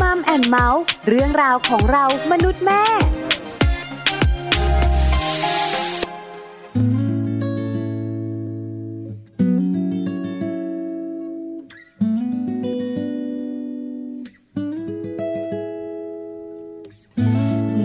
[0.00, 2.84] มัมแอนเมาส์เรื่องราวของเรามนุษย์แม่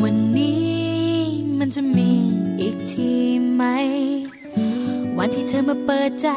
[0.03, 0.69] วันนี้
[1.59, 2.11] มันจะมี
[2.61, 3.11] อีกที
[3.53, 3.63] ไหม
[5.17, 6.29] วันที่เธอมาเปิดใจ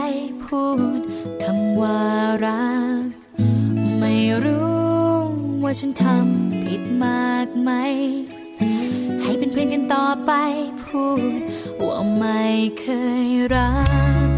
[0.45, 0.63] พู
[1.01, 1.02] ด
[5.85, 7.71] ฉันทำผิดมากไหม
[9.23, 10.33] ให้เป็นเพื่อนกันต่อไป
[10.85, 11.05] พู
[11.39, 11.41] ด
[11.85, 12.43] ว่าไม่
[12.81, 12.87] เค
[13.27, 14.29] ยรัก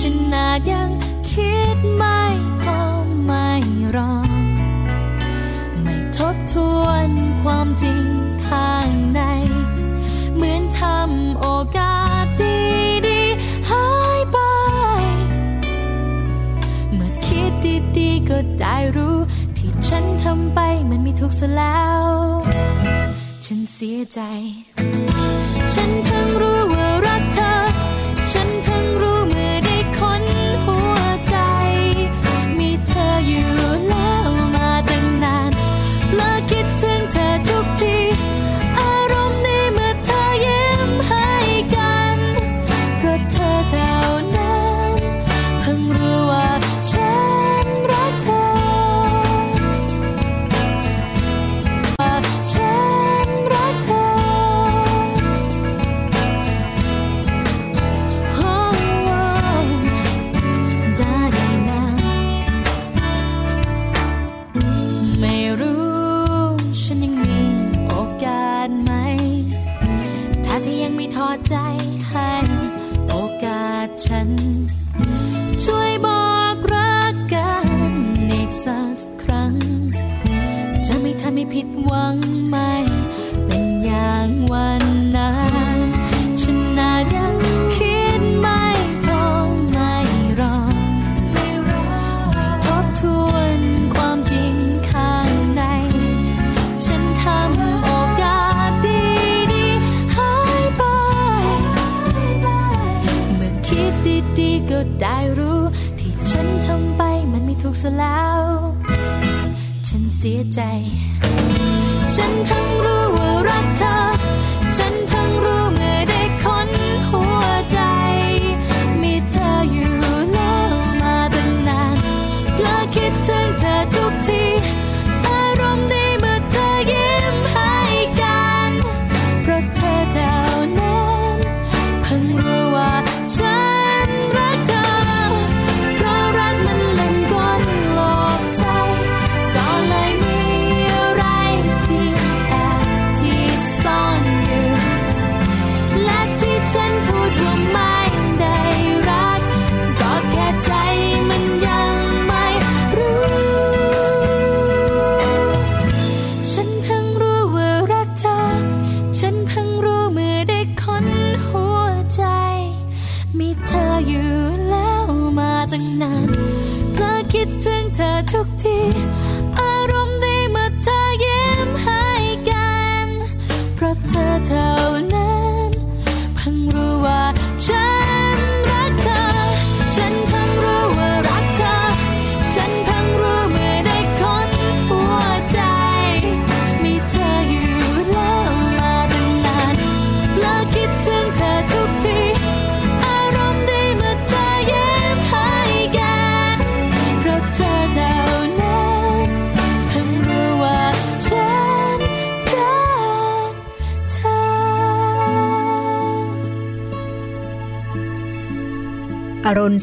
[0.00, 0.90] ฉันนาจยัง
[1.30, 2.22] คิดไม่
[2.60, 2.80] พอ
[3.24, 3.50] ไม่
[3.96, 4.14] รอ
[5.82, 7.10] ไม่ทบทวน
[7.42, 8.04] ความจริง
[8.46, 9.20] ข้างใน
[10.34, 11.46] เหมือนทำโอ
[11.78, 12.58] กาสดี
[13.06, 13.20] ดี
[13.70, 13.88] หา
[14.18, 14.38] ยไป
[16.94, 17.52] เมื่อคิด
[17.98, 19.11] ดีๆก็ได้รู้
[21.22, 22.04] มันไม่ถูกซะแล้ว
[23.44, 24.20] ฉันเสียใจ
[25.72, 26.61] ฉันเพิ่งรู้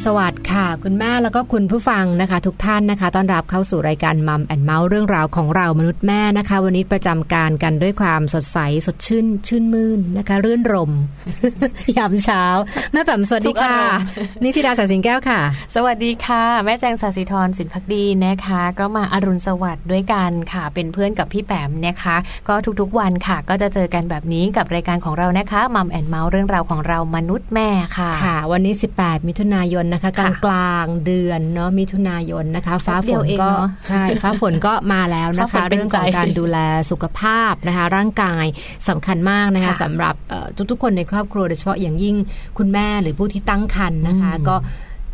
[0.03, 0.43] สวัสดิ์
[0.79, 10.91] ค่ะคุณแม่แล้วก็คุณผู้ฟังนะคะ ทุกท่านนะคะ ต้อนรับเข้าสู่รายการมัมแอนเมาส์เรื่องราวของเรามนุษย์แม่นะคะ วันนี้ประจำการกันด้วยความสดใสสดชื่น ชื่นมื่นนะคะ รื่นรม
[11.97, 12.43] ย์ยามเช้า
[12.93, 13.77] แม่แปมสวัสดีค่ะ
[14.43, 15.39] นิติดาสาสิงแก้วค่ะ
[15.75, 22.15] สวัสดีค่ะ แม่แจงสาสิธรสินพักดีนะคะ ก็มาอารุณสวัสดิ์ด้วยกันค่ะ เป็นเพื่อนกับพี่แปมนะคะ
[22.47, 33.49] ก็ทุกๆวันค่ะ ก็จะเจอกันแบบนี้กับรายการของเรานะคะมัมแอนเมาส์เรื่องราวของเรามนุษย์แม่ค่ะค่ะ วันนี้ 18 มิถุนายนนะคะกลางกลางเดือนเนาะมิถุนายนนะคะ ฟ้าฝนก็
[33.87, 36.57] ใช่ฟ้าฝนก็มาแล้วนะคะ เรื่องของการดูแล
[36.91, 38.45] สุขภาพนะคะ ร่างกาย
[38.89, 40.15] สำคัญมากนะคะสำหรับ
[40.71, 42.15] ทุกๆคนในครอบครัวโดยเฉพาะอย่างยิ่ง
[42.57, 44.55] คุณแม่หรือผู้ที่ตั้งครรภ์นะคะ ก็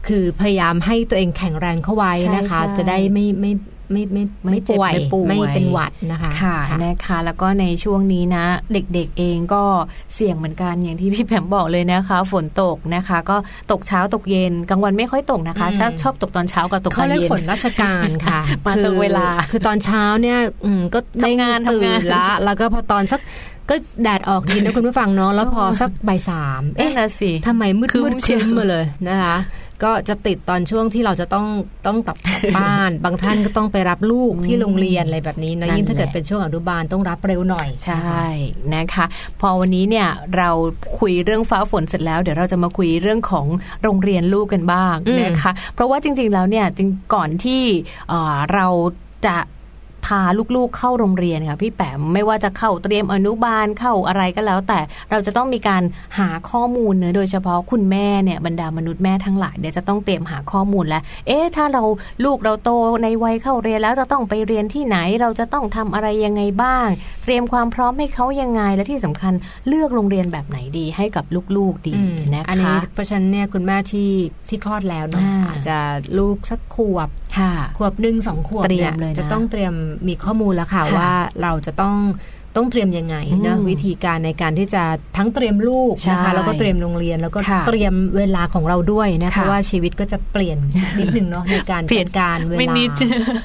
[0.08, 3.52] คือพยายามให้ตัวเองแข็งแรงเข้าไว้นะคะ จะได้ไม่ไม่
[3.92, 9.64] ไม่ไม่ไม่ไม่เจ็บป่วยไม่ป่วยไม่เป็นหวัดนะคะค่ะนะคะ แล้วก็ในช่วงนี้นะ เด็กๆเองก็
[10.16, 13.38] เสี่ยงเหมือนกันอย่างที่พี่แผมบอกเลยนะคะ ฝนตกนะคะ ก็
[13.72, 23.22] ตกเช้าตกเย็นกลางวันไม่ค่อยตกนะคะอืมชอบชอบตกตอนเช้ากับตกตเขาอนเรียกเย็นฝนราชการค่ะมาคือตรงเวลาคือตอนเช้าเนี่ยอืมก็ได้ทำงานตื่ทำงานนละแล้วก็พอตอนสัก
[23.70, 29.36] ก็แดดออกดีนะคุณผู้ฟังเนาะแล้วพอสักบ่ายสามเอ๊ะเอ๊ะนะสิทำไมมืดครึ้มืมดเชีคยวรึ้มมาเลยนะคะ
[29.84, 31.48] ก็จะติดตอนช่วงที่เราจะต้อง
[31.88, 32.18] ต้องกลับ
[32.58, 38.24] บ้าน บางท่านก็ต้องไปรับลูกที่โรงเรียนอะไรแบบนี้นะนั่นยิ่งถ้าเกิดแหละเป็นช่วงอนุบาลต้องรับเร็วหน่อย ใช่
[38.76, 39.06] นะคะ
[39.42, 40.08] พอวันนี้เนี่ย
[40.38, 40.50] เรา
[41.00, 43.46] คุยเรื่องฟ้าฝนเสร็จแล้ว เดี๋ยวเราจะมาคุยเรื่องของ
[43.84, 47.62] โรงเรียนลูกกันบ้างนะคะ เพราะว่าจริง ๆแล้วเนี่ยจริงก่อนที่
[48.10, 48.68] เอ่อเรา
[49.26, 49.38] จะ
[50.06, 50.22] พา
[50.56, 54.80] ลูกๆเข้าโรงเรียนค่ะพี่แปมไม่ว่าจะเข้าเตรียมอนุบาลเข้าอะไรก็แล้ว แต่
[55.12, 55.84] เราจะต้องมีการ
[56.20, 61.84] หาข้อมูลเนอะโดยเฉพาะคุณแม่เนี่ยบรรดามนุษย์แม่ทั้งหลายเดี๋ยวจะต้องเตรียมหาข้อมูลแล้ว เอ๊ะถ้าเรา
[62.26, 62.70] ลูกเราโต
[63.04, 66.88] ในวัยเข้าเรียนแล้วจะต้องไปเรียนที่ไหนเราจะต้องทำอะไรยังไงบ้าง
[67.24, 69.34] เตรียมความพร้อมให้เขายังไงและที่สำคัญ
[69.68, 71.26] เลือกโรงเรียนแบบไหนดีให้กับ
[71.58, 74.12] ลูกๆดีอืมนะคะอันนี้เพราะฉะนั้นเนี่ยคุณแม่ที่
[74.50, 75.78] ที่คลอดแล้วเนาะอ่าอาจจะ
[76.18, 77.25] ลูกสักขวบค่ะ
[77.78, 79.74] ขวบหนึ่งสองขวบเตรียเนี่มเลยนะจะต้องเตรียม
[80.08, 81.12] มีข้อมูลแล้วค่ะค่ะว่า
[81.42, 81.96] เราจะต้อง
[82.56, 83.16] ต้องเตรียมยังไง
[83.46, 84.84] นะอืมวิธีการในการที่จะ
[85.18, 90.58] ทั้งเตรียมลูกนะใช่คะแล้วก็เตรียมโรงเรียนแล้วก็ค่ะเตรียมเวลาของเราด้วยนะค่ะคะว่าชีวิตก็จะเปลี่ยน
[91.00, 92.90] นิดนึงเนาะในการเปลี่ยจันดการเวไม่ลานิด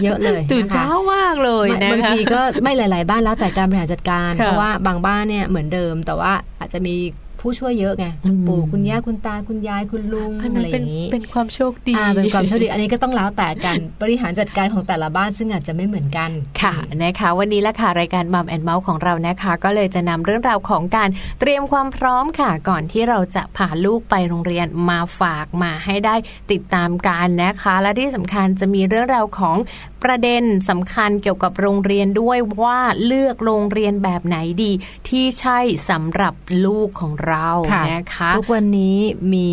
[0.03, 6.95] เยอะเลยตื่นนะคะเช้ามากเลยไม่นะคะบางทีก็ไม่หลาย ๆ บ้านแล้วแต่การบริหารจัดการค่ะเพราะว่าบางบ้านเนี่ยเหมือนเดิม แต่ว่าอาจจะมี
[7.41, 16.31] ผู้ช่วยเยอะไงคุณอืมปู่คุณย่าคุณตาคุณยายคุณลุงอันอะนั้นไรอเป็นย่างนี้เป็นความโชคดีอ่าเป็นความโชคดี อันนี้ก็ต้องแล้วแต่กันบริหารจัดการของแต่ละบ้านซึ่งอาจจะไม่เหมือนกัน
[16.63, 21.09] ค่ะนะคะ วันนี้ละค่ะรายการมัมแอนเมาส์ของเรานะคะ ก็เลยจะนำเรื่องราวของการ
[21.41, 26.15] เตรียมความพร้อมค่ะ ก่อนที่เราจะพาลูกไปโรงเรียนมาฝากมาให้ได้
[26.53, 29.57] ติดตามกันนะคะ และที่สำคัญจะมีเรื่องราวของ
[30.05, 34.73] ประเด็นสำคัญเกี่ยวกับโรงเรียนด้วยว่าเลือกโรงเรียนแบบไหนดี
[35.09, 35.59] ที่ใช่
[35.91, 38.99] สำหรับลูกของเราค่ะนะคะทุกวันนี้
[39.35, 39.51] มี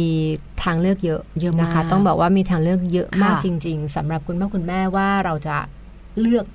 [0.63, 5.57] ทางเลือกเยอะเยอะนะคะมากต้องบอกว่ามีทางเลือกเยอะมากค่ะจริง ๆสำหรับคุณพ่อคุณแม่ว่าเราจะ
[6.21, 6.45] เลือก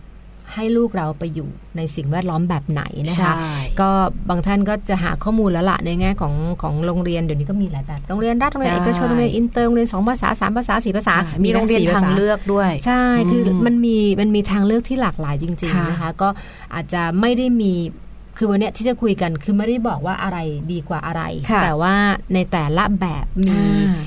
[0.54, 3.90] ให้ลูกเราไปอยู่ในสิ่งแวดล้อมแบบไหนนะคะใช่ก็
[4.28, 16.28] บางท่านก็จะหาข้อมูลแล้วละในแง่ของของโรงเรียนเดี๋ยวนี้ก็มีหลายแบบโรงเรียนรัฐโรงเรียนใช่เอกชนโรงเรียนอินเตอร์โรงเรียนสองภาษาสามภาษาสี่ภาษา มีมีโรงเรียนสี่ภาษาทางเลือกด้วย ใช่คืออมมันมีมันมีทางเลือกที่หลากหลายจริงค่ะๆนะคะ ก็
[16.74, 17.72] อาจจะไม่ได้มี
[18.38, 20.38] คือวันเนี้ยที่จะคุยกันคือไม่ได้บอกว่าอะไร
[20.72, 21.94] ดีกว่าอะไรค่ะแต่ว่า
[22.34, 24.02] ในแต่ละแบบมีอ่า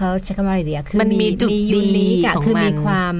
[0.00, 3.14] เขาใช้คำว่าอะไรเดียคือมันมีจุด unique ดีอะของคือมันมีความ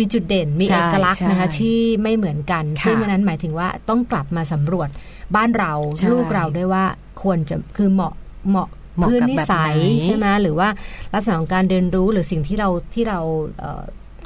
[0.00, 4.88] มีจุดเด่นมีใช่เอกลักษณ์นะคะใช่ที่ไม่เหมือนกันค่ะซึ่งอันนั้นหมายถึงว่าต้องกลับมาสำรวจ
[5.36, 6.84] บ้านเราใช่ลูกเราด้วยว่า
[7.22, 8.14] ควรจะคือเหมาะ
[8.50, 10.68] เหมาะเหมาะพื้นกับนิแบบสัยไหนใช่ไหมหรือว่า
[11.14, 13.20] ลักษณะของการเรียนรู้หรือสิ่งที่เราที่เรา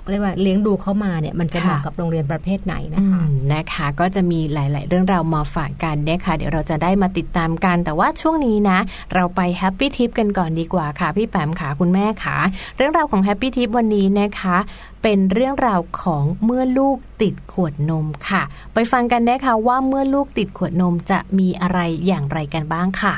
[0.07, 8.79] เอ่อเรียกว่าเลี้ยงดูเข้ามาเนี่ยมันจะเหมาะค่ะกับโรงเรียนประเภทไหนนะอืคะมนะคะก็จะมีหลาย ๆ เรื่องราวมาฝากกันนะคะเดี๋ยวเราจะได้มาติดตามกัน แต่ว่าช่วงนี้นะ
[9.15, 12.37] เราไปแฮปปี้ทิปกันก่อนดีกว่าค่ะ พี่แปมขาคุณแม่ขา
[12.77, 14.57] เรื่องราวของแฮปปี้ทิปวันนี้นะคะ
[15.03, 18.43] เป็นเรื่องราวของเมื่อลูกติดขวดนมค่ะ
[18.75, 23.15] ไปฟังกันนะคะว่าเมื่อลูกติดขวดนมจะมีอะไรอย่างไรกันบ้างค่ะ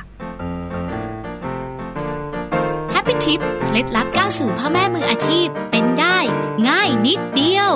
[2.92, 6.07] แฮปปี้ทิปเคล็ดลับก้าวสู่พ่อแม่มืออาชีพเป็นได้
[6.68, 7.72] ง่ายนิดเดียว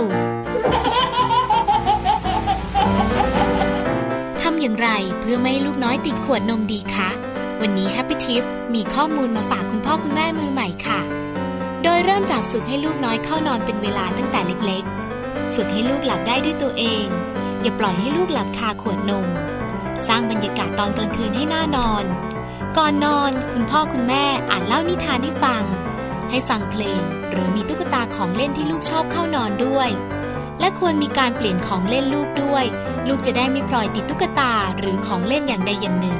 [4.42, 4.88] ทำอย่างไร
[5.20, 7.10] เพื่อไม่ให้ลูกน้อยติดขวดนมดีคะ
[7.60, 11.00] วันนี้ Happy Tip มีข้อมูลมาฝากคุณพ่อคุณแม่มือใหม่ค่ะ
[11.82, 17.06] โดยเริ่มจากฝึกให้ลูกน้อยเข้านอนเป็นเวลาตั้งแต่เล็กๆ ฝึกให้ลูกหลับได้ด้วยตัวเอง
[17.62, 19.26] อย่าปล่อยให้ลูกหลับคาขวดนม
[20.08, 22.04] สร้างบรรยากาศตอนกลางคืนให้น่านอน
[22.78, 25.62] ก่อนนอน คุณพ่อคุณแม่อ่านเล่านิทานให้ฟัง
[26.30, 29.88] ให้ฟังเพลง หรือมีตุ๊กตาของเล่นที่ลูกชอบเข้านอนด้วย
[30.60, 32.64] และควรมีการเปลี่ยนของเล่นลูกด้วย
[33.08, 36.18] ลูกจะได้ไม่พลอยติดตุ๊กตาหรือของเล่นอย่างใดอย่างหนึ่ง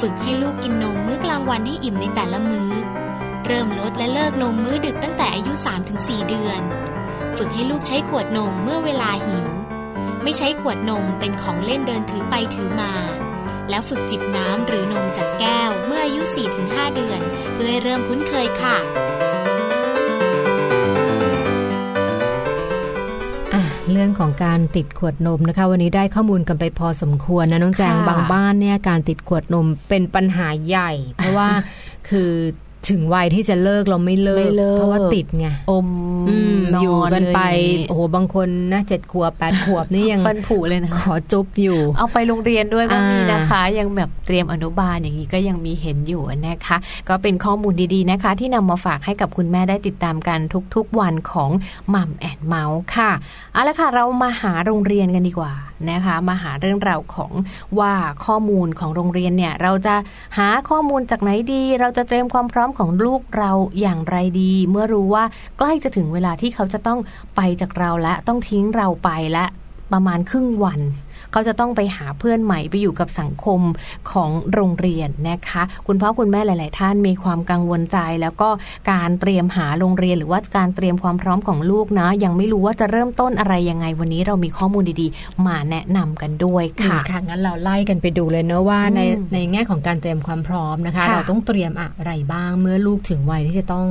[0.00, 2.70] ฝึกให้ลูกกินนมมื้อกลางวันให้อิ่มในแต่ละมื้อ
[3.46, 5.52] เริ่มลดและเลิกนมมื้อดึกตั้งแต่อายุ
[5.90, 6.60] 3-4 เดือน
[7.36, 9.48] ฝึกให้ลูกใช้ขวดนมเมื่อเวลาหิว
[10.22, 12.92] ไม่ใช้ขวดนมเป็นของเล่นเดินถือไปถือมา
[13.70, 16.22] แล้วฝึกจิบน้ำหรือนมจากแก้วเมื่ออายุ
[16.58, 17.20] 4-5 เดือน
[17.52, 18.76] เพื่อให้เริ่มคุ้นเคยค่ะ
[24.02, 31.48] รื่องของการติดขวดนมนะคะ วันนี้ได้ข้อมูลกันไปพอสมควรนะน้องแจงค่ะบางบ้านเนี่ยการติดขวดนมเป็นปัญหาใหญ่ เพราะว่า
[32.08, 32.30] คือ
[32.88, 35.88] ถึงวัยที่จะเลิกเราไม่เลิไม่กเลิกเพราะว่าติดไงอม
[36.28, 46.76] อืมนอยู่กันไปเลยโอ้โหบางคนนะเจ็ดขวบแปดขวบนี่ยังฟันผุเลยนะขอจุ๊บอยู่ เอาไปโรงเรียนด้วยก็มีอ่านนะคะ ยังแบบเตรียมอนุบาลอย่างนี้ก็ยังมีเห็นอยู่นะคะ
[47.08, 50.38] ก็เป็นข้อมูลดีๆนะคะ ที่นำมาฝากให้กับคุณแม่ได้ติดตามกัน
[50.74, 51.50] ทุกๆวันของ
[51.94, 53.10] มัมแอนเมาส์ค่ะ
[53.52, 55.52] เอาละค่ะ เรามาหาโรงเรียนกันดีกว่า
[55.90, 57.32] นะคะมาหาเรื่องราวของ
[57.78, 57.92] ว่า
[58.26, 59.94] ข้อมูลของโรงเรียนเนี่ยเราจะ
[60.38, 65.24] หาข้อมูลจากไหนดี เราจะเตรียมความพร้อมของลูกเราอย่างไรดี เมื่อรู้ว่า
[65.58, 67.00] ใกล้จะถึงเวลาที่เขาจะต้อง
[67.36, 69.44] ไปจากเราและต้องทิ้งเราไปและ
[69.92, 70.80] ประมาณครึ่งวัน
[71.32, 73.60] เขาจะต้องไปหาเพื่อนใหม่ไปอยู่กับสังคม
[74.10, 78.48] ของโรงเรียนนะคะ คุณพ่อคุณแม่หลาย ๆ ท่านมีความกังวลใจ แล้วก็
[78.92, 93.86] การเตรียมหาโรงเรียน หรือว่าการเตรียมความพร้อมของลูกนะ ยังไม่รู้ว่าจะเริ่มต้นอะไรยังไงวันนี้เรามีข้อมูลดี ๆ มาแนะนำกันด้วยค่ะค่ะงั้นเราไล่กันไปดูเลยเนอะว่าในอืมในแง่ของการเตรียมความพร้อมนะคะค่ะเราต้องเตรียมอะไรบ้างเมื่อลูกถึงวัยที่จะต้อง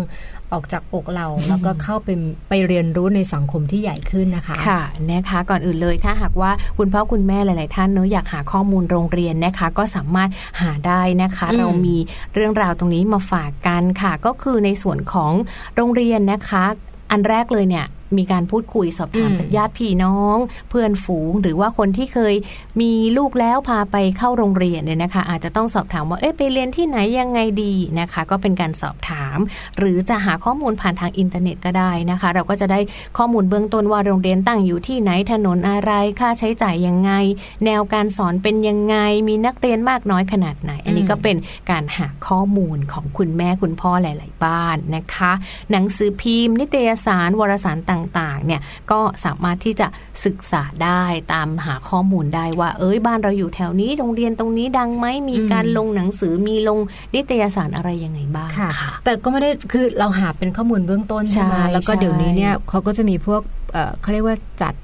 [0.53, 2.10] ออกจากอกเราแล้วก็เข้าไป
[2.50, 4.81] ไปเรียนรู้ในสังคมที่ใหญ่ขึ้นนะคะค่ะ
[5.12, 10.29] นะคะ ก่อนอื่นเลยถ้าหากว่าคุณพ่อคุณแม่หลาย ๆ ท่านเนอะอยากหาข้อมูลโรงเรียนนะคะ ก็สามารถ
[10.62, 11.98] หาได้นะคะอืมเรามี
[12.34, 15.31] เรื่องราวตรงนี้มาฝากกันค่ะ ก็คือในส่วนของ
[15.75, 16.63] โรงเรียนนะคะ
[17.12, 17.86] อันแรกเลยเนี่ย
[18.18, 20.38] มีการพูดคุยสอบถามอืมจากญาติพี่น้อง
[20.70, 22.36] เพื่อนฝูง หรือว่าคนที่เคย
[22.82, 29.38] มีลูกแล้วพาไปเข้าโรงเรียนเนี่ยนะคะ อาจจะต้องสอบถามว่าเอ๊ะไปเรียนที่ไหนยังไงดีนะคะ ก็เป็นการสอบถาม
[29.77, 32.80] หรือจะหาข้อมูลผ่านทางอินเทอร์เน็ตก็ได้นะคะ เราก็จะได้
[33.18, 37.12] ข้อมูลเบื้องต้นว่าโรงเรียนตั้งอยู่ที่ไหนถนนอะไรค่าใช้จ่ายยังไง
[37.65, 38.96] แนวการสอนเป็นยังไง
[39.27, 41.38] มีนักเรียนมากน้อยขนาดไหน อันนี้ก็เป็น
[41.72, 45.32] การหาข้อมูลของคุณแม่คุณพ่อหลาย ๆ บ้านนะคะ
[45.72, 49.88] หนังสือพิมพ์ นิตยสารวารสารต่างๆเนี่ยก็สามารถที่จะ
[50.25, 51.03] ศึกษาได้
[51.34, 56.79] ตามหาข้อมูลได้ว่า เอ้ยบ้านเราอยู่แถวนี้โรงเรียนตรงนี้ดังไหมมีการลงหนังสือมีลง
[57.15, 63.41] นิตยสารอะไรยังไงบ้างค่ะค่ะแต่ก็ไม่ได้คือเราหาเป็นข้อมูลเบื้องต้นใช่ไหมใช่แล้วก็ใช่เดี๋ยวนี้เนี่ยเขาก็จะมีพวก
[63.74, 64.75] เอ่อเขาเรียกว่าจัด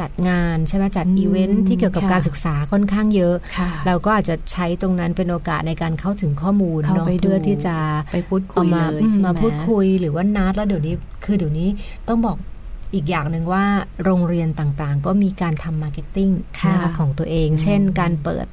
[0.00, 7.76] จัดงานใช่ไหมจัดอืมอีเวนท์ที่เกี่ยวกับค่ะการศึกษาค่อนข้างเยอะค่ะเราก็อาจจะใช้ตรงนั้นเป็นโอกาสในการเข้าถึงข้อมูลเข้าเนาะไปดูเพื่อที่จะ
[8.12, 11.68] ไปพูดคุยเอามาเลยอืมใช่ไหมมาพูดคุยหรือว่านัดแล้วเดี๋ยวนี้คือเดี๋ยวนี้
[12.08, 12.36] ต้องบอก
[12.94, 13.64] อีกอย่างหนึ่งว่า
[14.04, 18.46] โรงเรียนต่างๆ ก็มีการทำ marketing ค่ะนะคะของตัวเองอืมเช่นการเปิด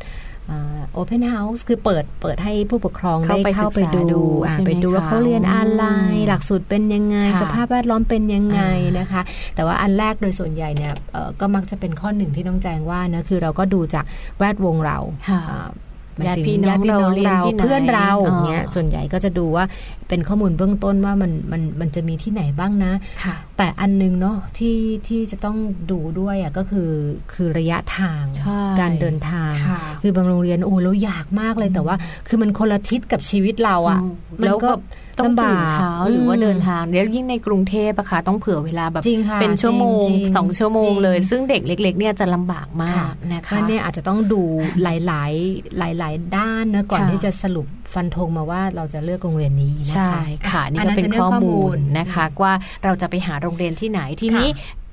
[0.94, 9.22] open house คือเปิดเปิดให้ผู้ปกครองเข้าได้ไปเข้าไปศึกษาดูดูอ่าใช่ไหมไปดูว่าคะเขาเรียนอะไรอืมหลักสูตรเป็นยังไงค่ะสภาพแวดล้อมเป็นยังไงอ่านะคะ
[9.56, 14.06] แต่ว่าอันแรกโดยส่วนใหญ่เนี่ยเอ่อก็มักจะเป็นข้อหนึ่งที่น้องแจงว่านะคือเราก็ดูจาก
[14.40, 14.98] แวดวงเรา
[15.30, 15.89] ค่ะอ่าหม
[16.28, 19.66] ญาติถึงพี่น้องญติพี่เราเรียนที่ไหนเพื่อนเราอ๋อเงี้ยส่วนใหญ่ก็จะดูว่า
[20.10, 25.58] เป็นข้อมูลเบื้องต้นว่ามันมันมันจะมีที่ไหนบ้างนะค่ะแต่อันนึงเนาะที่ที่จะต้อง
[25.92, 26.92] ดูด้วยอะก็คือ
[27.34, 31.96] คือระยะทางใช่การเดินทางค่ะคือบางโรงเรียนโอ้เราอยากมากเลยแต่ว่า
[32.28, 34.72] คือมันคนละทิศกับชีวิตเราอะอืมมันแล้วก็ก็
[35.20, 44.42] ต้องตื่นลำบากเช้าหรือว่าอืมเดินทางแล้วยิ่งในกรุงเทพอะค่ะต้องเผื่อเวลาแบบจริงค่ะเป็นชั่วโมงจริงๆสองชั่วโมงจริงเลย ซึ่งเด็กเล็ก ๆ เนี่ยจะลำบากมาค่ะกนะคะก็เนี่ยอาจจะต้องดู
[44.84, 54.48] หลาย ๆ หลาย ๆ ด้านนะก่อนค่ะที่จะสรุปฟันธงมาว่าเราจะเลือกโรงเรียนนี้นะคะใช่ค่ะนี่อัก็เป็นรื่งข้อมูลนะคะว่าเราจะไปหาโรงเรียนที่ไหนทีนี้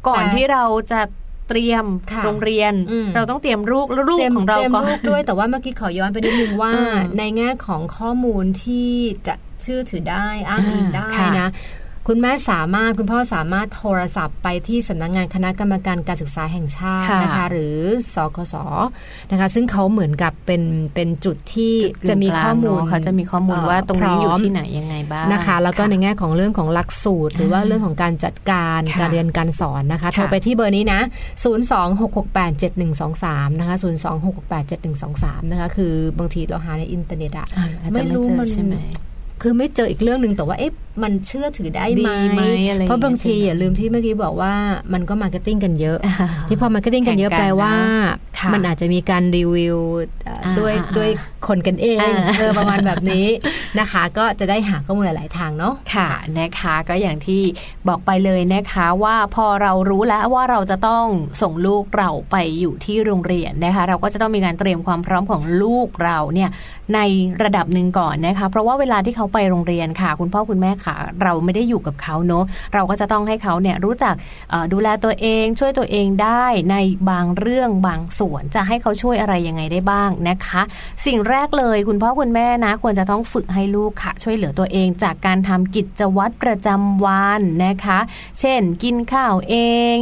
[0.07, 1.01] ก่อนแต่ที่เราจะ
[1.49, 8.91] เตรียมค่ะโรงเรียนอืมเราต้องเตรียมลูกลูกเตรียมของเราเตรียมก่อนลูกด้วยแต่ว่าเมื่อกี้ขอย้อนไปนิดนึงว่าอืมในแง่ของข้อมูลที่
[9.27, 11.51] จะ เชื่อถือได้อ้างอิงได้ค่ะนะ
[12.11, 17.77] คุณแม่สามารถคุณพ่อสามารถโทรศัพท์ไปที่สำนักงานคณะกรรมการการศึกษาแห่งชาติค่ะนะคะ หรือ
[18.15, 18.55] สคส
[19.31, 20.63] นะคะ ซึ่งเขาเหมือนกับเป็น
[20.95, 31.01] เป็นจุดที่จุดกึ่งจะมีข้อมูลกลางเนอะเขาจะมีข้อมูลว่าตรงนี้อยู่ที่ไหนยังไงบ้างนะคะ แล้วก็ในแง่ของเรื่องของหลักสูตร หรือว่าเรื่องของการจัดการค่ะการเรียนการสอนนะคะโทรไปที่เบอร์นี้นะ
[31.45, 33.77] 026687123 นะคะ
[34.63, 38.75] 026687123 นะคะ คือบางทีเราหาในอินเทอร์เน็ตอะอ่าอาจจะไม่ไม่รู้เจอมันใช่ไหม
[39.43, 44.55] คือไม่เจออีกเรื่องหนึ่งแต่ว่าเอ๊ะ มันเชื่อถือได้ดีไหมไหมอะไรเพราะบางทีอย่างเงี้ยอย่าลืมที่เมื่อกี้บอกว่า
[44.93, 46.15] มันก็ marketing กันเยอะอ่า
[46.49, 47.73] ที่พอ marketing กันเยอะแข่งกันแปลว่า
[48.39, 49.79] ค่ะมันอาจจะมีการรีวิว
[50.25, 51.11] เอ่ออาด้วยอ่าด้วย
[51.47, 53.27] คนกันเองอ่าเออประมาณแบบนี้
[53.81, 57.43] นะคะ ก็จะได้หาข้อมูลหลายๆทางเนาะค่ะนะคะก็อย่างที่
[57.89, 61.07] บอกไปเลยนะคะว่าพอเรารู้แล้วว่าเราจะต้อง
[61.43, 66.51] ส่งลูกเราไปอยู่ที่โรงเรียนนะคะ เราก็จะต้องมีการเตรียมความพร้อมของลูกเราเนี่ย
[66.95, 67.01] ใน
[67.43, 74.15] ระดับหนึ่งก่อนนะคะ เพราะว่าเวลาที่เขาไปโรงเรียนค่ะ คุณพ่อคุณแม่ค่ะ เราไม่ได้อยู่กับเขาเนอะเราก็จะต้องให้เขาเนี่ยรู้จัก
[74.73, 76.77] ดูแลตัวเองช่วยตัวเองได้ใน
[77.11, 80.63] บางเรื่องบางส่วนจะให้เขาช่วยอะไรยังไงได้บ้างนะคะ
[81.07, 87.99] สิ่งแรกเลยคุณพ่อคุณแม่นะ ควรจะต้องฝึกให้ลูกค่ะ ช่วยเหลือตัวเองจากการทำกิจวัตรประจำวันนะคะ
[88.41, 89.57] เช่น กินข้าวเอ
[89.95, 89.97] ง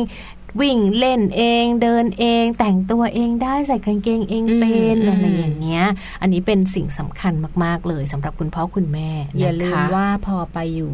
[0.61, 5.85] วิ่งเล่นเองเดินเอง แต่งตัวเองได้ใส่กางเกงเองเป็นอืมอะไรอย่างเงี้ย
[6.21, 7.33] อันนี้เป็นสิ่งสำคัญ
[7.65, 10.93] มาก ๆ เลยสำหรับคุณพ่อคุณแม่อย่าลืนะมคะว่าพอไปอยู่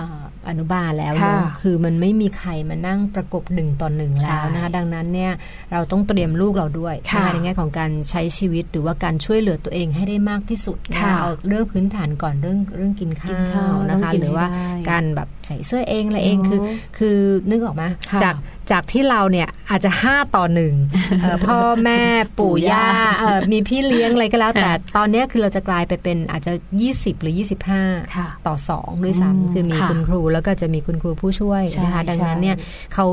[0.00, 5.32] อ่าอนุบาลแล้วค่ะเนอะคือมันไม่มีใครมานั่งประกบหนึ่งต่อหนึ่งแล้วนะคะดังนั้นเนี่ย
[5.72, 17.16] เราต้องเตรียมลูกเราด้วยค่ะนะคะในแง่ของการใช้ชีวิตหรือว่าการช่วยเหลือตัวเองให้ได้มากที่สุดนะคะค่ะเอาเรื่องพื้นฐานก่อนเรื่องเรื่องกินข้กินข้าาววนะคะต้องกินหรือว่าให้ได้การแบบใส่เสื้อเองอะไรเองคือโอ้คือ
[17.50, 18.34] นึกออกไหมค่ะจาก
[18.70, 20.74] จากที่เราเนี่ยอาจจะห้าต่อหนึ่ง
[21.20, 22.00] เอ่อพ่อแม่
[22.38, 22.86] ปู่ย่า
[23.18, 26.52] เอ่อมีพี่เลี้ยงอะไรก็แล้ว แต่ตอนเนี้ยคือเราจะกลายไปเป็นอาจจะ
[26.88, 27.34] 20 หรือ
[27.74, 32.56] 25ค่ะต่อสองด้วยอืมซ้ำคือมีค่ะคุณครูแล้วก็จะมีคุณครูผู้ช่วยใช่นะคะดังนั้นใช่เนี่ย
[32.94, 33.06] เขา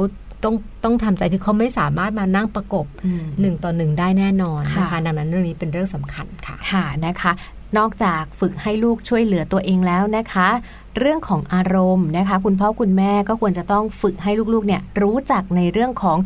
[0.43, 7.31] ต้องต้องทำใจคือเขาไม่สามารถมานั่งประกบอืมหนึ่งต่อหนึ่งได้แน่นอนนะค่ะคะดังนั้นเรื่องนี้เป็นเรื่องสำคัญค่ะค่ะนะคะ
[7.77, 10.47] นอกจากฝึกให้ลูกช่วยเหลือตัวเองแล้วนะคะ
[10.99, 16.17] เรื่องของอารมณ์นะคะ คุณพ่อคุณแม่ก็ควรจะต้องฝึกให้ลูกๆเนี่ยรู้จักในเรื่องของ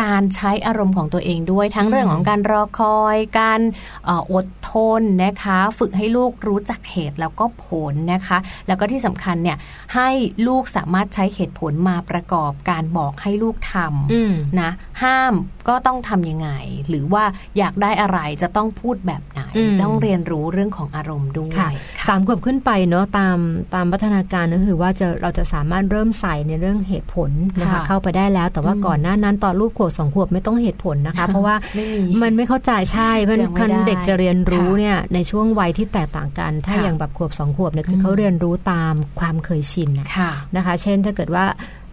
[0.00, 3.60] การใช้อารมณ์ของตัวเองด้วย ทั้งอืมเรื่องของการรอคอย การ
[4.04, 9.56] เอ่ออดทนนะคะ ฝึกให้ลูกรู้จักเหตุแล้วก็ผลนะคะ แล้วก็ที่สำคัญเนี่ย
[9.94, 10.08] ให้
[10.46, 14.70] ลูกสามารถใช้เหตุผลมาประกอบการบอกให้ลูกทำอืมนะ
[15.02, 15.34] ห้าม
[15.68, 16.50] ก็ต้องทำยังไง
[16.88, 17.24] หรือว่า
[17.58, 21.70] อยากได้อะไรจะต้องพูดแบบไหนอืมต้องเรียนรู้เรื่องของอารมณ์ด้วยค่ะ
[22.08, 23.38] สามขวบขึ้นไปเนาะตาม
[23.74, 41.44] ตามพัฒนาการก็คือว่าจะเราจะสามารถเริ่มใส่ในเรื่องเหตุผลนะคะค่ะเข้าไปได้แล้ว แต่ว่าอืมก่อนหน้านั้นตอนลูกขวบสองขวบไม่ต้องเหตุผลนะคะ เพราะว่าไม่มีมันไม่เข้าใจใช่เพราะยังไม่คันได้เด็กจะเรียนรู้ค่ะเนี่ยในช่วงวัยที่แตกต่างกัน ถ้าค่ะอย่างแบบขวบสองขวบเนี่ยคืออมเขาเรียนรู้ตามความเคยชินน่ะค่ะนะคะ เช่นถ้าเกิดว่า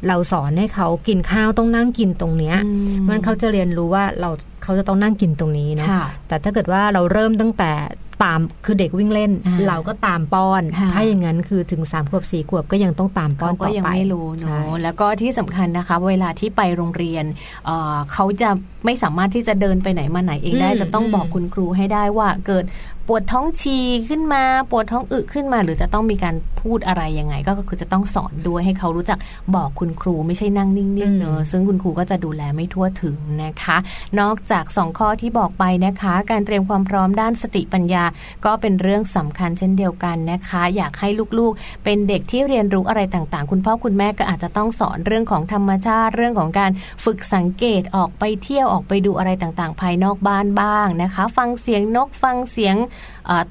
[0.08, 4.30] เราสอนให้เขากินข้าวต้องนั่งกินตรงเนี้ยอืมมันเขาจะเรียนรู้ว่าเรา
[4.64, 7.72] เขาจะต้องนั่งกินตรงนี้เนาะค่ะแต่ถ้าเกิดว่าเราเริ่มตั้งแต่
[8.24, 17.26] ตามคือเด็กวิ่งเล่นอ่าเราก็ตามป้อนค่ะถ้าอย่างนั้นคือถึง3ขวบ4ขวบก็ยังต้องตามป้อเขานก็ต่อยังไปไม่รู้ใช่เนาะแล้วก็ที่สำคัญนะคะ เวลาที่ไปโรงเรียน
[17.66, 18.50] เอ่อเขาจะ
[18.86, 22.66] ไม่สามารถที่จะเดินไปไหนมาไหนเองได้อืมจะต้องอืมบอกคุณครูให้ได้ว่าเกิด
[23.08, 29.20] ปวดท้องฉี่ขึ้นมา ปวดท้องอึขึ้นมา หรือจะต้องมีการพูดอะไรยังไง ก็คือจะต้องสอนด้วยให้เขารู้จัก
[29.56, 33.78] บอกคุณครูไม่ใช่นั่งนิ่งๆเนอะซึ่งคุณครูก็จะดูแลไม่ทั่วถึงนะคะ
[34.20, 38.04] นอกจากสองข้อที่บอกไปนะคะ การเตรียมความพร้อมด้านสติปัญญา
[38.46, 46.72] ก็เป็นเรื่องสำคัญเช่นเดียวกันนะคะ อยากให้ลูกๆ เป็นเด็กที่เรียนรู้อะไรต่างๆ คุณพ่อคุณแม่ก็อาจจะต้องสอนเรื่องของธรรมชาติ เรื่องของการ
[47.06, 52.90] ฝึกสังเกตออกไปเที่ยวออกไปดูอะไรต่างๆ ภายนอกบ้านบ้างนะคะ ฟังเสียงนกฟังเสียงเอ่อ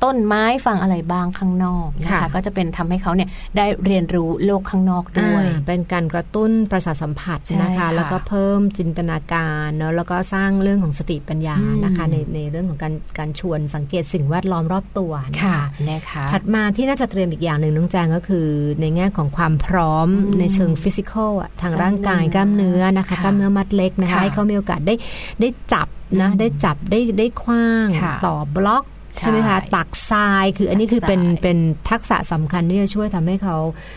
[0.04, 18.46] ต้นไม้ฟังอะไรบ้างข้างนอกนะคะค่ะก็จะเป็นทำให้เขาเนี่ยได้เรียนรู้โลกข้างนอกด้วยอ่าเป็นการกระตุ้นประสาทสัมผัสใช่นะคะค่ะแล้วก็เพิ่มจินตนาการเนอะแล้วก็สร้างเรื่องของสติปัญญาอืมนะคะในในเรื่องของการการชวนสังเกตสิ่งแวดล้อมรอบตัวนะค่ะคะนะคะถัดมาที่น่าจะเตรียมอีกอย่างหนึ่งน้องแจงก็คือ
[18.80, 24.94] ในแง่ของความพร้อมอืมในเชิงฟิสิกอลอะทางร่างกายกกล้าล้ามมเนื้เนื้ออนะคะค่ะกล้ามเนื้อมัดเล็กนะคะค่ะให้เขามีโอกาสได้
[25.40, 25.88] ได้จับ
[26.20, 31.58] นะอืมได้จับได้ได้คว้างค่ะต่อบล็อก ใช่ใช่ไหมคะตักทรายคืออันนี้คือเป็นตักทรายเป็น
[31.90, 33.56] ทักษะสำคัญที่จะช่วยทำให้เขา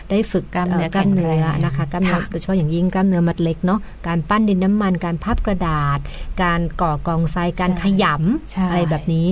[0.10, 5.99] ได้ฝึกกล้ามเนื้อเอ่อกล้ามเนื้อแข็งแรงนะคะกล้ามเนื้อค่ะโดยเฉพาะอย่างยิ่งกล้ามเนื้อมัดเล็กเนาะการปั้นดินน้ำมันการพับกระดาษ
[6.43, 8.06] การก่อกองทรายการขย
[8.52, 9.28] ใช่ำอะไรแบบนี้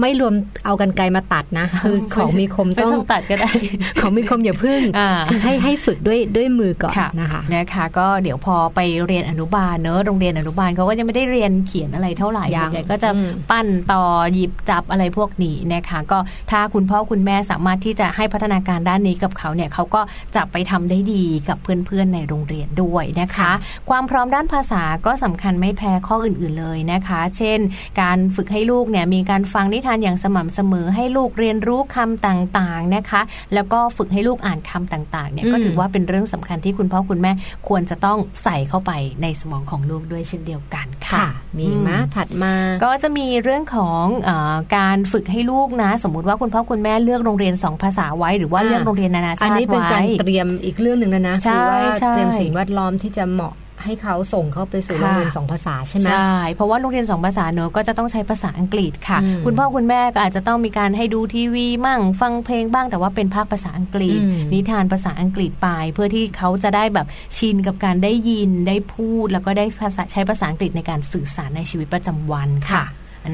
[0.00, 3.50] ไม่รวมเอากันไกลมาตัดนะ คือของมีคมไม่ต้องต้องตัดก็ได้
[4.00, 16.18] ของมีคมอย่าพึ่งอ่าคือให้ให้ฝึกด้วยด้วยมือก่อนค่ะนะคะนะคะก็เดี๋ยวพอไปเรียนอนุบาลเนอะโรงเรียนอนุบาลเขาก็จะไม่ได้เรียนเขียนอะไรเท่าไหร่ยังส่วนใหญ่ก็จะอืมปั้นต่อหยิบจับอะไรพวกนี้นะคะ ก็
[16.50, 20.00] ถ้าคุณพ่อคุณแม่สามารถที่จะให้พัฒนาการด้านนี้กับเขาเนี่ยเขาก็
[20.36, 23.52] จะไปทำได้ดีกับเพื่อนๆในโรงเรียนด้วยนะคะค่ะ
[23.90, 27.58] ความพร้อมด้านภาษาก็สำคัญไม่แพ้ข้ออื่น ๆเลยนะคะ เช่น
[28.00, 33.20] การฝึกให้ลูกเนี่ยมีการฟังนิทานอย่างสม่ำเสมอให้ลูกเรียนรู้คำต่างๆนะคะ
[33.54, 37.32] แล้วก็ฝึกให้ลูกอ่านคำต่างๆเนี่ยก็อืมถือว่าเป็นเรื่องสำคัญที่คุณพ่อคุณแม่
[37.68, 67.06] ควรจะต้องใส่เข้าไปในสมองของลูกด้วยเช่นเดียวกันค่ะค่ะมีไหมอืมถัดมาก็จะมีเรื่องของเออการฝึกให้ลูกนะ สมมุติว่าคุณพ่อคุณแม่เลือกโรงเรียนสองภาษาไว้หรือว่าอ่าเลือกโรงเรียนนานาอันชาตินี้เป็นไว้การเตรียมอีกเรื่องหนึ่งแล้วนะใช่คือว่าใช่เตรียมสิ่งแวดล้อมที่จะเหมาะ ให้เขาส่งเข้าไปสู่โรงเรียนค่ะสองภาษาใช่ไหมใช่เพราะว่าโรงเรียนสองภาษาเนอะก็จะต้องใช้ภาษาอังกฤษค่ะอืมคุณพ่อคุณแม่ก็อาจจะต้องมีการให้ดูทีวีมั่งฟังเพลงบ้างแต่ว่าเป็นภาคภาษาอังกฤษอืมนิทานภาษาอังกฤษไป เพื่อที่เขาจะได้แบบ
[67.38, 72.84] ชินกับการได้ยินได้พูด แล้วก็ได้ภาษาใช้ภาษาอังกฤษในการสื่อสารในชีวิตประจำวันค่ะ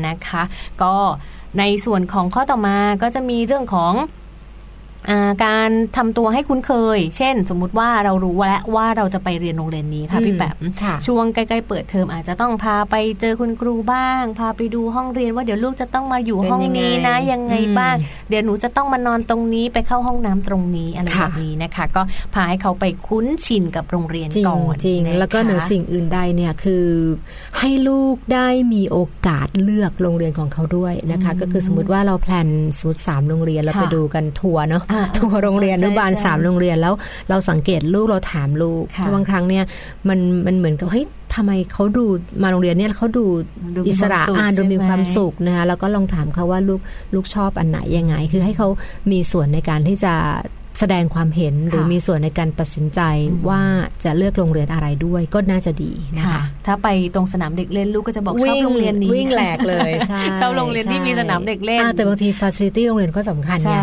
[0.06, 0.42] นะคะ
[0.82, 0.94] ก็
[1.59, 3.92] ในส่วนของข้อต่อมาก็จะมีเรื่องของ
[5.45, 10.59] การทำตัวให้คุ้นเคย เช่น สมมุติว่าเรารู้แล้วว่าเราจะไปเรียนโรงเรียนนี้ค่ะพี่แปม
[11.07, 17.95] ช่วงใกล้ๆเปิดเทอมอาจจะต้องพาไปเจอคุณครูบ้าง พาไปดูห้องเรียนว่าเดี๋ยวลูกจะต้องมาอยู่ห้องนี้นะ ยังไงบ้าง
[18.29, 22.03] เดี๋ยวหนูจะต้องมานอนตรงนี้ไปเข้าห้องน้ำตรงนี้อะไรแบบนี้นะคะ ก็
[22.35, 26.87] พาให้เขาไปคุ้นชินกับโรงเรียนก่อนจริงแล้วก็เหนือสิ่งอื่นใดเนี่ยคือ
[27.59, 34.83] ให้ลูกได้มีโอกาสเลือกโรงเรียนของเขาด้วยนะคะ ก็คือสมมติว่าเราแพลนสมมติสามโรงเรียนเราไปดูกันทัวร์เนาะ
[35.16, 36.94] ทัวร์โรงเรียนอนุบาลสามโรงเรียนแล้ว
[37.28, 39.64] เราสังเกตลูกเราถามลูกบางครั้งเนี่ย
[40.09, 42.04] มันมันเหมือนกับเฮ้ยทำไมเขาดู
[42.42, 43.24] มาโรงเรียนเนี่ยเขาดู
[43.88, 46.80] อิสระอ่านดูมีความสุขนะคะแล้วก็ลองถามเขาว่าลูก
[47.14, 48.68] ลูกชอบอันไหนยังไง คือให้เขา
[49.11, 50.14] มีส่วนในการที่จะ
[50.79, 53.01] แสดงความเห็นหรือมีส่วนในการตัดสินใจ
[53.49, 53.62] ว่า
[54.05, 59.91] จะเลือกโรงเรียนอะไรด้วยก็น่าจะดีนะคะ ถ้าไปตรงสนามเด็กเล่นลูกก็จะบอกชอบโรงเรียนนี้วิ่งแหลกเลย
[60.41, 63.77] ชอบโรงเรียนที่มีสนามเด็กเล่นแต่บางทีฟาซิลิตี้โรงเรียนก็สำคัญไง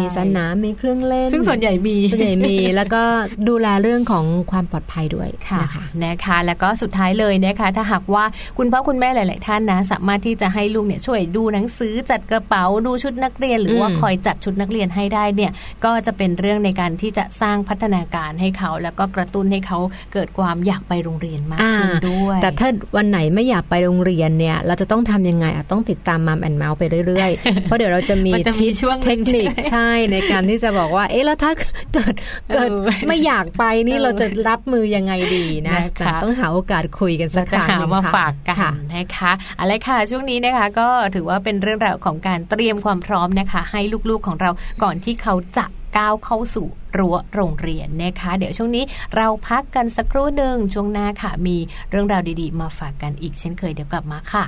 [0.00, 3.02] มีสนามมีเครื่องเล่น ซึ่งส่วนใหญ่มีส่วนใหญ่มี แล้วก็
[3.48, 5.28] ดูแลเรื่องของความปลอดภัยด้วย
[5.62, 8.24] นะคะนะคะ แล้วก็สุดท้ายเลยนะคะถ้าหากว่า
[8.58, 15.52] คุณพ่อคุณแม่หลาย ๆ ท่านนะ สามารถที่จะให้ลูกเนี่ยช่วยดูหนังสือจัดกระเป๋าดูชุดนักเรียน หรือว่าคอยจัดชุดนักเรียนให้ได้เนี่ย
[15.84, 19.78] ก็จะเป็นเรื่องในการที่จะสร้างพัฒนาการให้เขา แล้วก็กระตุ้นให้เขา
[20.12, 31.52] เกิดความอยากไปโรงเรียนมากขึ้นด้วย แต่ถ้าวันไหนไม่อยากไปโรงเรียนเนี่ยเราจะต้องทำยังไงต้องติดตามมัมแอนเมาส์ไปเรื่อยๆ เพราะเดี๋ยวเราจะมีทิปเทคนิคใช่ในการที่จะบอกว่า เอ๊ะแล้วถ้า
[31.92, 32.14] เกิด
[32.54, 32.70] เกิด
[33.08, 35.78] ไม่อยากไปนี่เราจะรับมือยังไงดีนะ
[36.22, 44.50] ต้องหาโอกาสคุยกันสักครั้งนึงมาฝากกันนะคะอะไรค่ะช่วงนี้นะคะก็ถือว่าเป็นเรื่องราวของการเตรียมความพร้อมนะคะ ให้ลูกๆของเรา
[44.82, 45.64] ก่อนที่เขาจะ
[45.96, 46.66] ก้าวเข้าสู่
[46.98, 48.84] รั้วโรงเรียนนะคะ เดี๋ยวช่วงนี้
[49.16, 51.56] เราพักกันสักครู่หนึ่งช่วงหน้าค่ะ มี
[51.90, 54.44] เรื่องราวดีๆ มาฝากกันอีกเช่นเคยเดี๋ยวกลับมาค่ะ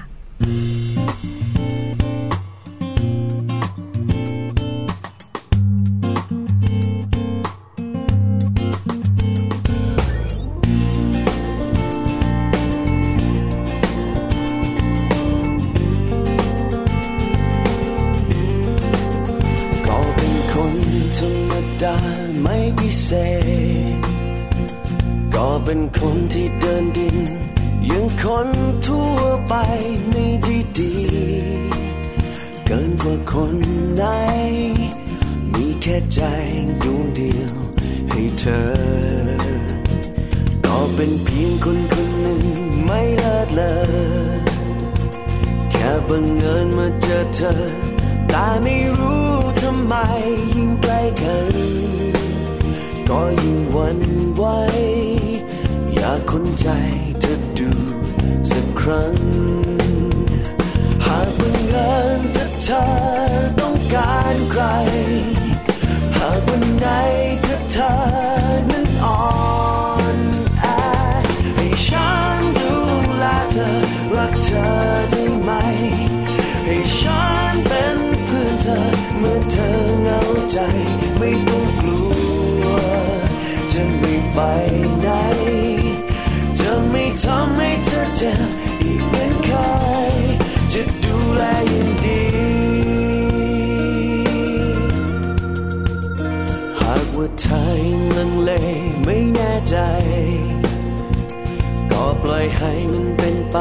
[102.30, 103.56] ล่อยให้มันเป็นไป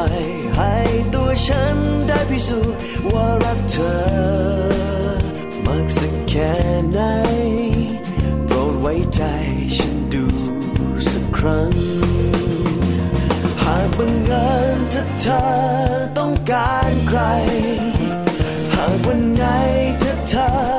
[0.56, 0.74] ให้
[1.14, 1.76] ตัวฉัน
[2.08, 2.80] ได้พิสูจน์
[3.12, 3.96] ว่ารักเธอ
[5.66, 6.54] มากสักแค่
[6.92, 7.00] ไหน
[8.46, 9.22] โปรดไว้ใจ
[9.76, 10.26] ฉันดู
[11.10, 11.72] สักครั้ง
[13.62, 15.40] หากบังเอิญถ้าเธอ
[16.18, 17.20] ต้องการใคร
[18.74, 19.44] หากวันไหน
[20.02, 20.75] ถ้าเธอ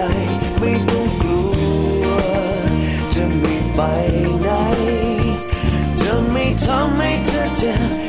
[0.00, 0.06] ใจ
[0.58, 1.42] ไม่ต้องกลั
[2.02, 2.06] ว
[3.14, 3.80] จะไม่ไป
[4.40, 4.48] ไหน
[6.00, 7.99] จะไม่ทำให้เธอเจ็บ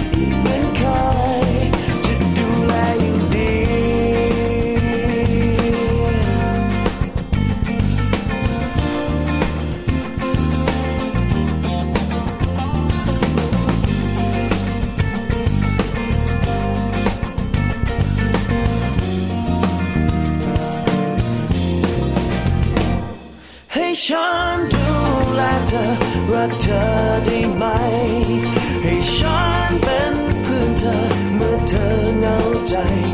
[32.72, 33.11] เ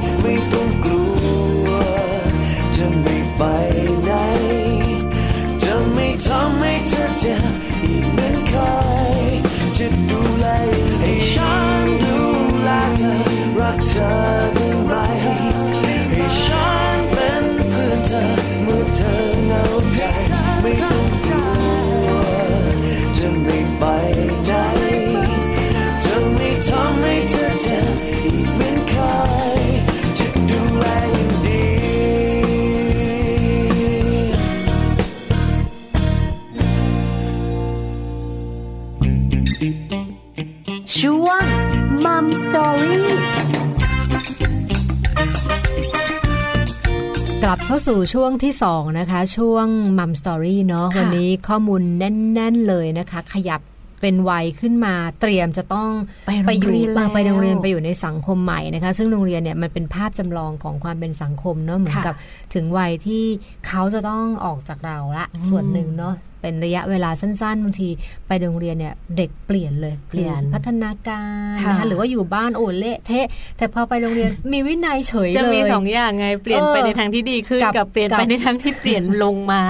[47.88, 53.62] สู่ช่วงที่2นะคะ ช่วงมัมสตอรี่เนาะค่ะวันนี้ข้อมูลแน่น ๆ เลยนะคะ ขยับ
[54.02, 55.91] เป็นวัยขึ้นมาเตรียมจะต้อง
[56.28, 62.15] ไปโรงอยู่เรียนแล้วไปโรงเรียนไปอยู่ในสังคมใหม่นะคะ ซึ่งโรงเรียนเนี่ยมันเป็นภาพจำลองของความเป็นสังคมเนาะเหมือนค่ะกับ
[62.54, 63.23] ถึงวัยที่
[63.67, 67.89] เขาจะต้องออกจากเราละอืมส่วนหนึ่งเนาะเป็นระยะเวลาสั้นๆบางที
[68.28, 71.23] ไปโรงเรียนเนี่ยเด็กเปลี่ยนเลยเปลี่ยนพัฒนากา
[71.54, 79.62] รค่ะนะคะหรือว่าอยู่บ้านโอ้เละเทะ แต่พอไปโรงเรียนมีวินัยเฉยเลยจะมีสองอย่างไงเปลี่ยนเออไปในทางที่ดีขึ้นกับกับเปลี่ยนกับไปในทางที่เปลี่ยนลงมา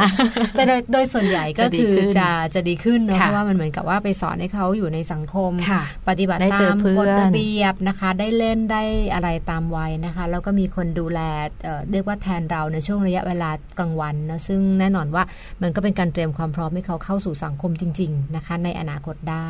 [0.53, 11.19] แต่โดยโดยส่วนใหญ่ก็จะดีคือขึ้นจะจะดีขึ้นเนอะค่ะเพราะว่ามันเหมือนกับว่าไปสอนให้เขาอยู่ในสังคมค่ะปฏิบัติได้เจอตามเพื่อนกฎระเบียบนะคะ ได้เล่นได้อะไรตามวัยนะคะ แล้วก็มีคนดูแล
[11.63, 13.49] เอ่อเรียกว่าแทนเราในช่วงระยะเวลา
[13.79, 15.23] กลางวันนะซึ่งแน่นอนว่า
[15.61, 19.47] มันก็เป็นการเตรียมความพร้อมให้เขาเข้าสู่สังคมจริง ๆ นะคะ ในอนาคตได้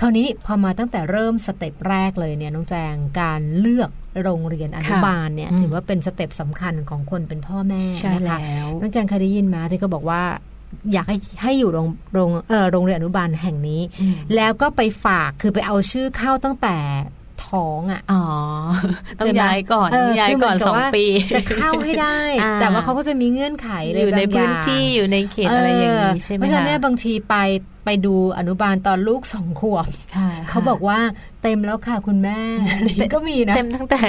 [0.00, 3.90] คราวนี้พอมาตั้งแต่เริ่มสเต็ปแรกเลยเนี่ยน้องแจงการเลือก
[4.22, 10.22] โรงเรียนอนุบาลเนี่ยอืมถือว่าเป็นสเต็ปสำคัญของคนเป็นพ่อแม่ใช่นะคะแล้วน้องแจงเคยได้ยินมาที่เขาบอกว่า
[10.92, 16.76] อยากให้ให้อยู่โรงโรงเออโรงเรียนอนุบาลแห่งนี้อืมแล้วก็ไปฝากคือไปเอาชื่อเข้าตั้งแต่
[17.46, 18.22] ท้องอะอ๋อ
[19.18, 23.68] ต้องใช่ไหมย้ายก่อนเออย้ายคือเหมืก่ออนนกับสองว่าปี จะเข้าให้ได้อ่าแต่ว่าเขาก็จะมีเงื่อนไข
[24.00, 27.34] อยู่ในบางพื้นอย่างที่อยู่ในเขตอะไรอย่างนี้ใช่ไหมเพราะฉะนั้นคะเนี่ยบางทีไป
[27.84, 30.98] ไปดูอนุบาลตอนลูกสองขวบค่ะเขาบอกว่า
[31.42, 32.38] เต็มแล้วค่ะคุณแม่
[32.98, 34.00] แต่ก็มีนะ เต็มตั้งแต่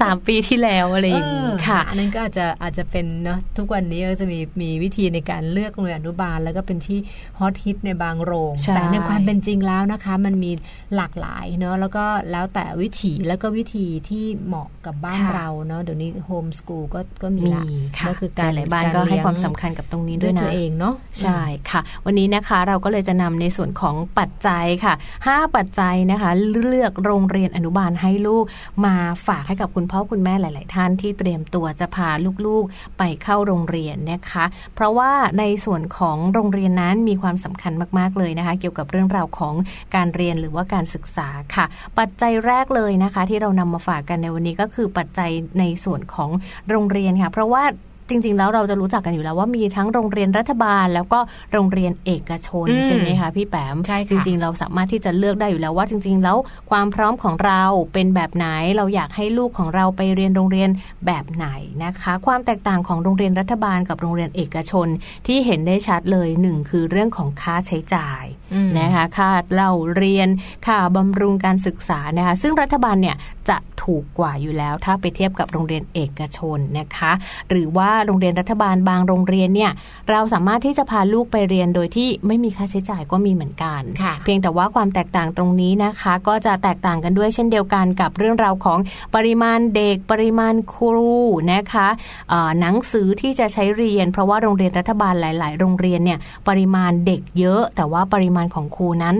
[0.00, 6.98] สามปีที่แล้วอะไรอย่างนี้เออค่ะ อันนั้นก็อาจจะอาจจะเป็นเนาะทุกวันนี้ก็จะมีมีวิธีในการเลือกโรงเรียนอนุบาล แล้วก็เป็นที่
[7.38, 10.50] ฮอตฮิตในบางโรงใช่แต่ในความเป็นจริงแล้วนะคะ มันมี
[10.96, 17.62] หลากหลายเนาะแล้วก็แล้วแต่วิถีแล้วก็วิธีที่เหมาะกับบ้านเราเนาะเดี๋ยวนี้โฮมสกูลก็ก็มีมีละ
[17.98, 21.40] ค่ะก็คือการหลายๆบ้านก็ให้ความสำคัญกับตรงนี้ด้ด้ววยยตันะวเองเนาะใช่
[21.70, 28.44] ค่ะ วันนี้นะคะเราก็เลยจะนำในส่วนของปัจจัยค่ะ 5 ปัจจัยนะคะเลือกโรงเรียนอนุบาลให้ลูก
[28.86, 32.08] มาฝากให้กับคุณพ่อคุณแม่หลาย ๆ ท่านที่เตรียมตัวจะพา
[32.46, 39.54] ลูก ๆ ไปเข้าโรงเรียนนะคะ เพราะว่าในส่วนของโรงเรียนนั้นมีความสำคัญมาก ๆ เลยนะคะ เกี่ยวกับเรื่องราวของ
[39.94, 41.64] การเรียนหรือว่าการศึกษาค่ะ
[41.98, 46.30] ปัจจัยแรกเลยนะคะ ที่เรานำมาฝากกันในวันนี้ก็คือปัจจัยในส่วนของ
[46.70, 47.64] โรงเรียนค่ะ เพราะว่า
[48.08, 51.18] จริง ๆ แล้วเราจะรู้จักกันอยู่แล้วว่ามีทั้งโรงเรียนรัฐบาล แล้วก็
[51.52, 56.36] โรงเรียนเอกชนอืมใช่ไหมคะพี่แปมใช่ค่ะจริง ๆ เราสามารถที่จะเลือกได้อยู่แล้วว่าจริง ๆ แล้ว
[56.70, 60.70] ความพร้อมของเราเป็นแบบไหนเราอยากให้ลูกของเราไปเรียนโรงเรียน
[61.06, 61.46] แบบไหน
[61.84, 64.88] นะคะ ความแตกต่างของโรงเรียนรัฐบาลกับโรงเรียนเอกชน
[65.26, 70.28] ที่เห็นได้ชัดเลยหนึ่งคือเรื่องของค่าใช้จ่ายอืมนะคะค่าเราเรียน
[70.66, 73.16] ค่าบำรุงการศึกษานะคะซึ่งรัฐบาลเนี่ย
[73.48, 77.12] จะถูกกว่าอยู่แล้ว ถ้าไปเทียบกับโรงเรียนเอกชนนะคะ
[77.50, 79.70] หรือว่าโรงเรียนรัฐบาลบางโรงเรียนเนี่ย
[80.10, 88.78] เราสามารถที่จะพาลูกไปเรียนโดยที่ไม่มีค่าใช้จ่ายก็มีเหมือนกันค่ะเพียงแต่ว่าความแตกต่างตรงนี้นะคะ ก็จะแตกต่างกันด้วยเช่นเดียวกันกับเรื่องราวของ
[89.14, 91.14] ปริมาณเด็กปริมาณครู
[91.52, 91.88] นะคะ
[92.30, 99.16] เอ่อหนังสือที่จะใช้เรียน เพราะว่าโรงเรียนรัฐบาลหลาย ๆ โรงเรียนเนี่ยปริมาณเด็กเยอะ แต่ว่าปริมาณของครูนั้น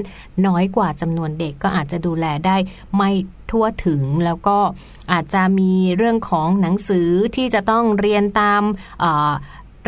[0.46, 2.56] น้อยกว่าจำนวนเด็กก็อาจจะดูแลได้
[2.96, 3.10] ไม่
[3.50, 4.58] ทั่วถึง แล้วก็
[5.12, 8.62] อาจจะมีเรื่องของหนังสือที่จะต้องเรียนตาม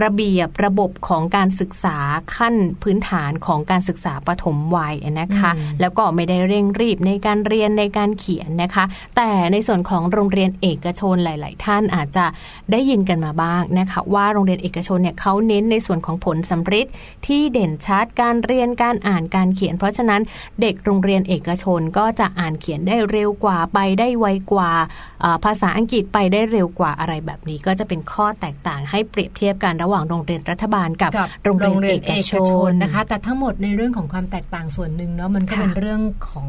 [0.02, 1.98] ระเบียบระบบของการศึกษา
[2.36, 8.84] ขั้นพื้นฐานของการศึกษาปฐมวัยนะคะอืมแล้วก็ไม่ได้เร่งรีบในการเรียนในการเขียนนะคะ
[9.16, 12.26] แต่ในส่วนของโรงเรียนเอกชนหลาย ๆ ท่านอาจจะ
[12.72, 16.92] ได้ยินกันมาบ้างนะคะ ว่าโรงเรียนเอกชนเนี่ยเขาเน้นในส่วนของผลสำฤทธิ์
[17.26, 20.20] ที่เด่นชัดการเรียนการอ่านการเขียน เพราะฉะนั้น
[20.60, 24.70] เด็กโรงเรียนเอกชนก็จะอ่านเขียนได้เร็วกว่าไปได้ไวกว่า
[25.24, 36.48] อ่าภาษาอังกฤษไปได้เร็วกว่าอะไรแบบนี้ ก็จะเป็นข้อแตกต่างให้เปรียบเทียบกันระหว่างโรงเรียนรัฐบาลกับกับโรงเรียนเอกชนนะคะ แต่ทั้งหมดในเรื่องของความแตกต่างส่วนหนึ่งเนาะมันก็ค่ะเป็นเรื่องของ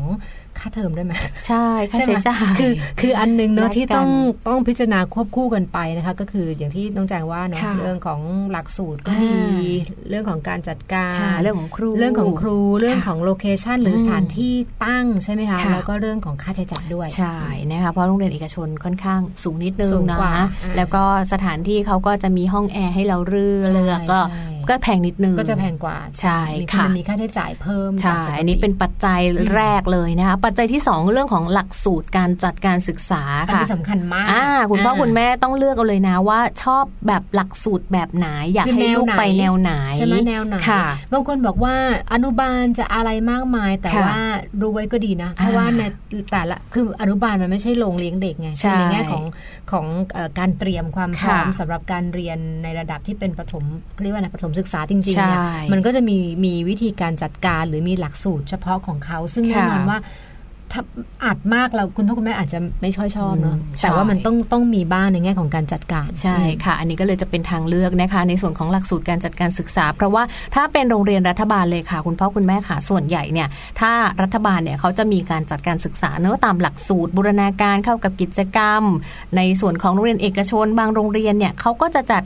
[0.60, 1.14] ค่าเทอมด้วยไหม
[1.48, 4.10] ใช่ค่าใช่ไหมใช้จ่ายคือคืออันหนึงเนาะแลกกันที่ต้อง
[4.48, 8.20] ต้องพิจารณาควบคู่กันไปนะคะ ก็คืออย่างที่น้องแจงว่าเนาะค่ะเรื่องของ
[8.52, 9.70] หลักสูตรก็อ่ามี
[10.10, 14.54] เรื่องของการจัดการค่ะเรื่องของครูเรื่องของครูเรื่องค่ะของโลเคชันหรือสถานที่
[14.86, 17.36] ตั้งใช่ไหมคะค่ะแล้วก็เรื่องของค่าใช้จ่ายด้วยใช่
[17.72, 20.46] นะคะเพราะโรงเรียนเอกชนค่อนข้างสูงนิดนึสูงงนะกว่าอ่า
[20.78, 24.00] แล้วก็สถานที่เขาก็จะมีห้องแอร์ให้เราเลือกใช่เลือก
[24.70, 29.22] ก็ใช่ก็แพงนิดนึงก็จะแพงกว่าใช่มีค่ะมันมีค่าใช้จ่ายเพิ่มใช่จากปกติอันนี้เป็นปัจจัย
[29.56, 41.76] แรกเลยนะคะปัจจัยที่ 2 เรื่องของหลักสูตรการจัดการศึกษาอันค่ะนี้สำคัญมากอ่าคุณพ่อคุณแม่ต้องเลือกเอาเลยนะว่าชอบแบบหลักสูตรแบบไหนอยากคือให้ลูกแนวไหนไปแนวไหนใช่ไหมแนวไหนค่ะบางคนบอกว่า
[42.14, 44.22] อนุบาลจะอะไรมากมาย แต่ค่ะว่า
[44.62, 45.82] รู้ไว้ก็ดีนะ เพราะอ่าว่าใน
[46.32, 49.24] แต่ละคืออนุบาลมันไม่ใช่โรงเลี้ยงเด็กไงใช่ในแง่ของ
[49.72, 53.64] ของเอ่อการเตรียมความพร้อมค่ะสำหรับการเรียนในระดับที่เป็นประถม
[54.02, 60.00] เรียกว่าอะไรประถมศึกษาจริงๆเนี่ยใช่มันก็จะมีมีวิธีการจัดการหรือมีหลักสูตรเฉพาะของเขา ซึ่งแน่นอนค่ะว่า
[60.74, 60.84] ถ้า
[61.26, 70.24] อัดมากเราคุณพ่อคุณแม่อาจจะไม่ช่อยชอบเนาะอืมใช่แต่ว่ามันต้องต้องมีบ้างในแง่ของการจัดการใช่ค่ะ อันนี้ก็เลยจะเป็นทางเลือกนะคะ ในส่วนของหลักสูตรการจัดการศึกษา เพราะว่า
[70.56, 73.48] ถ้าเป็นโรงเรียนรัฐบาลเลยค่ะ คุณพ่อคุณแม่ค่ะส่วนใหญ่เนี่ย
[73.80, 73.92] ถ้า
[74.22, 78.84] รัฐบาลเนี่ยเขาจะมีการจัดการศึกษาเนื้อะตามหลักสูตรบูรณาการเข้ากับกิจกรรม
[79.38, 82.24] ในส่วนของโรงเรียนเอกชน บางโรงเรียนเนี่ยเขาก็จะจัด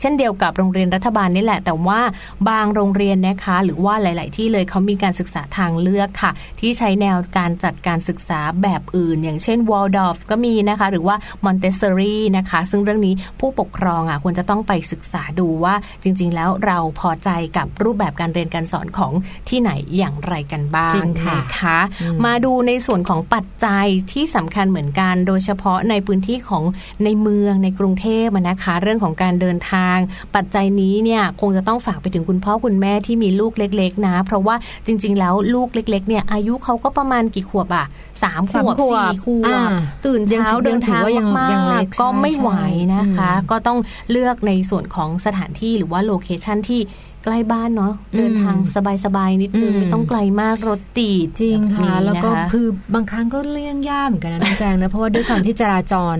[0.00, 2.00] เช่นเดียวกับโรงเรียนรัฐบาลนี่แหละ แต่ว่า
[2.48, 6.30] บางโรงเรียนนะคะ หรือว่าหลาย ๆ ที่เลยเขามีการศึกษาทางเลือกค่ะ
[6.60, 19.12] ที่ใช้แนวการจัดการศึกษาแบบอื่น อย่างเช่นวอลดอฟก็มีนะคะ หรือว่ามอนเตสซอรีนะคะ ซึ่งเรื่องนี้ผู้ปกครองอะควรจะต้องไปศึกษาดูว่าจริง ๆ แล้วเราพอใจกับรูปแบบการเรียนการสอนของ
[19.48, 21.78] ที่ไหนอย่างไรกันบ้างจริงค่ะนะคะ
[22.24, 26.64] มาดูในส่วนของปัจจัยที่สำคัญเหมือนกัน โดยเฉพาะในพื้นที่ของ
[27.04, 29.85] ในเมืองในกรุงเทพอะนะคะ เรื่องของการเดินทาง
[30.34, 37.86] ปัจจัยนี้เนี่ยคงจะต้องฝากไปถึงคุณพ่อคุณแม่ที่มีลูกเล็ก ๆ นะ เพราะว่าจริง ๆ แล้วลูกเล็ก ๆ เนี่ยอายุเขาก็ประมาณกี่ขวบอะ
[38.22, 39.70] สามขสามวบขวบสี่ขวอ่าบ
[40.06, 42.50] ตื่นเช้ายังถือเดินทางว่ายังมายังเล็กกๆก็ไม่ไหว
[42.94, 43.78] นะคะใช่ก็ต้อง
[44.10, 46.80] เลือกในส่วนของสถานที่หรือว่าโลเคชันที่
[47.24, 48.56] ใกล้บ้านเนาะเดินทาง
[49.04, 56.16] สบายๆนิดนึงอืมไม่ต้องไกลมากรถติดจริงค่ะบบนี้แล้วก็นะคะคือบางครั้งก็เลี่ยงยากเหมือนกันนะน้องแจงนะเพราะว่าด้วยความที่จราจร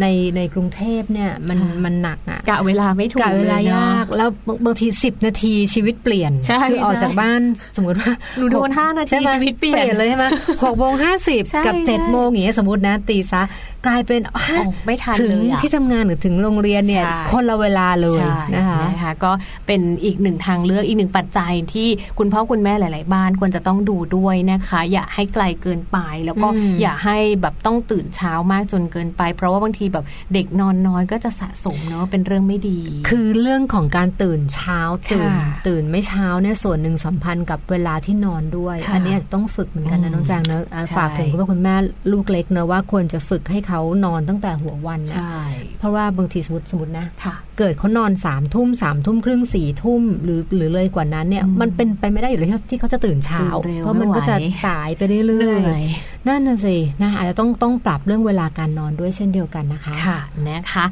[0.00, 0.06] ใน
[0.36, 7.40] ในกรุงเทพเนี่ยมันค่ะมันหนักอะกะเวลาไม่ถูกกะเวลายากเนอะแล้วบางบางทีสิบนาทีชีวิตเปลี่ยนใช่คือออกใช่จากบ้าน
[7.76, 10.24] สมมติว่าหนูโดนห้านาทีใช่ไหมชีวิตเปลี่ยนเลยใช่ไหม
[10.64, 13.42] หกโมงห้าสิบใช่กับเจ็ดใช่โมงอย่างเงี้ยสมมตินะตีซะ
[13.86, 19.32] กลายเป็นฮะโอ้ไม่ทันถึงเลยอะที่ทำงานหรือถึงโรงเรียนเนี่ยใช่คนละเวลาเลยใช่นะคะนะคะก็
[19.66, 21.88] เป็นอีกหนึ่งทางเลือกอีกหนึ่งปัจจัยที่
[22.18, 34.80] คุณพ่อคุณแม่หลาย ๆ บ้านควรจะต้องดูด้วยนะคะ อย่าให้ไกลเกินไปแล้วก็อืมอย่าให้แบบต้องตื่นเช้ามากจนเกินไป เพราะว่าบางทีแบบเด็กนอนน้อยก็จะสะสมเนอะเป็นเรื่องไม่ดี คือเรื่องของการตื่นเช้า
[35.12, 41.74] ตื่นค่ะตื่นไม่เช้าเนี่ยส่วนหนึ่งสัมพันธ์กับเวลาที่นอนด้วยค่ะอันนี้อาจจะต้องฝึกเหมือนกันอืนะมน้องแจงเนอะอะใช่ฝากถึงคุณพ่อคุณแม่
[42.12, 45.40] ลูกเล็กเนอะว่าควรจะฝึกให้เขานอนตั้งแต่หัววันนะใช่
[45.78, 60.84] เพราะว่าบางทีสมมติสมมตินะค่ะเกิดเขานอนสามทุ่มสามทุ่มครึ่งสี่ทุ่มหรือหรือเลยกว่านั้นเนี่ยอืมมันเป็นไปไม่ได้อยู่เลยที่เขาจะตื่นเช้าตื่นเร็วเพราะมันก็จะไม่ไหวสายไปเรื่เหอยนื่อยๆนั่นน่ะสินะอาจจะต้องต้องปรับเรื่องเวลาการนอนด้วยเช่นเดียวกันนะคะค่ะนะคะ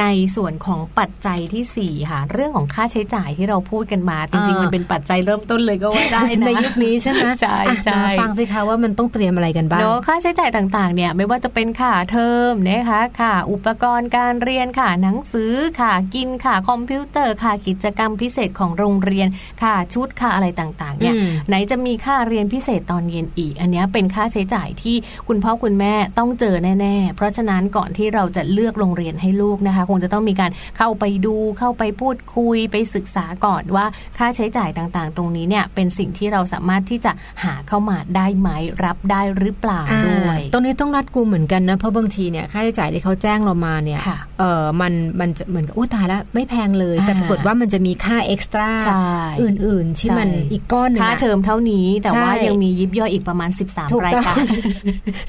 [0.00, 0.04] ใน
[0.36, 19.28] ส่วนของปัจจัยที่4ค่ะเรื่องของค่าใช้จ่ายที่เราพูดกันมา จริงๆอ่ามัมันเป็นปัจจัยเริ่มต้นเลยก็ว่าได้นะในยุคนี้ใช่ไหมใช่อะใช่มาฟังสิคะว่ามันต้องเตรียมอะไรกันบ้างเนอะค่าใช้จ่ายต่างๆเนี่ยไม่ว่าจะเป็นค่าเทอมนะคะค่ะอุปกรณ์การเรียนค่ะหนังสือค่ะกินค่ะคอมพิวเตอร์ค่ะกิจกรรมพิเศษของโรงเรียน
[19.62, 24.96] ค่ะชุดค่ะอะไรต่างๆเนี่ยอืมไหนจะมีค่าเรียนพิเศษตอนเย็นอีก อันเนี้ยเป็นค่าใช้จ่ายที่
[25.28, 33.84] คุณพ่อคุณแม่ต้องเจอแน่ ๆ เพราะฉะนั้นก่อนที่เราจะเลือกโรงเรียนให้ลูกนะคะ คงจะต้องมีการเข้าไปดูเข้าไปพูดคุยไปศึกษาก่อนว่า
[34.18, 37.12] ค่าใช้จ่ายต่างๆ ตรงนี้เนี่ยเป็นสิ่งที่เราสามารถที่จะ
[37.44, 38.48] หาเข้ามาได้ไหม
[38.84, 49.10] รับได้หรือเปล่าอ่าด้วยตรงนี้ต้องรัดกุมเหมือนกันนะเพราะบางทีเนี่ยค่าใช้จ่ายที่เขาแจ้งเรามาเนี่ยค่ะเออมันมันจะเหมือนกับอุ้ตายแล้วไม่แพงเลยอ่าแต่ปรากฏว่ามันจะมีค่าเอ็กซ์ตร้าใช่
[49.42, 54.44] อื่นๆ ที่มันใช่อีกก้อนหนึงค่าอะเทอมเท่านี้แต่ว่าใช่ยังมียิบย่อยอีกประมาณถู13กรายต้องการ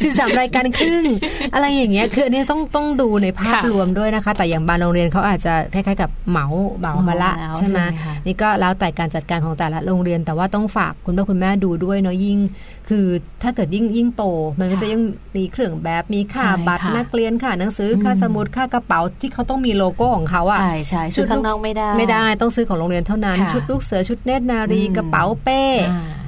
[0.03, 1.05] สิบสามรายการครึ่ง
[1.53, 6.45] อะไรอย่างเงี้ยคืออันนี้ต้องต้องดูในภาพค่ะรวมด้วยนะคะ แต่อย่างบางโรงเรียนเขาอาจจะคล้ายๆกับเหมา
[6.79, 12.37] เหมามาละเหมาแล้วใช่ไหมใช่ไหมคะนี่ก็แล้วแต่การจัดการของแต่ละโรงเรียน แต่ว่าต้องฝากคุณพ่อคุณแม่ดูด้วยเนาะยิ่ง
[12.89, 13.05] คือ
[13.43, 14.23] ถ้าเกิดยิ่งยิ่งโต
[14.59, 15.01] มันก็จะยิ่ง
[15.35, 26.24] มีเครื่องแบบมีค่าใช่บัตรค่ะนักเรียนค่าหนังสือค่าอืมสมุดค่ากระเป๋าที่เขาต้องมีโลโก้ของเขาอะใช่ใช่ชุดข้างนอกไม่ได้ ไม่ได้ต้องซื้อของโรงเรียนเท่านั้นค่ะชุดลูกเสือชุดเนตรนารีอืมกระเป๋าเป้อ่าเอ่อ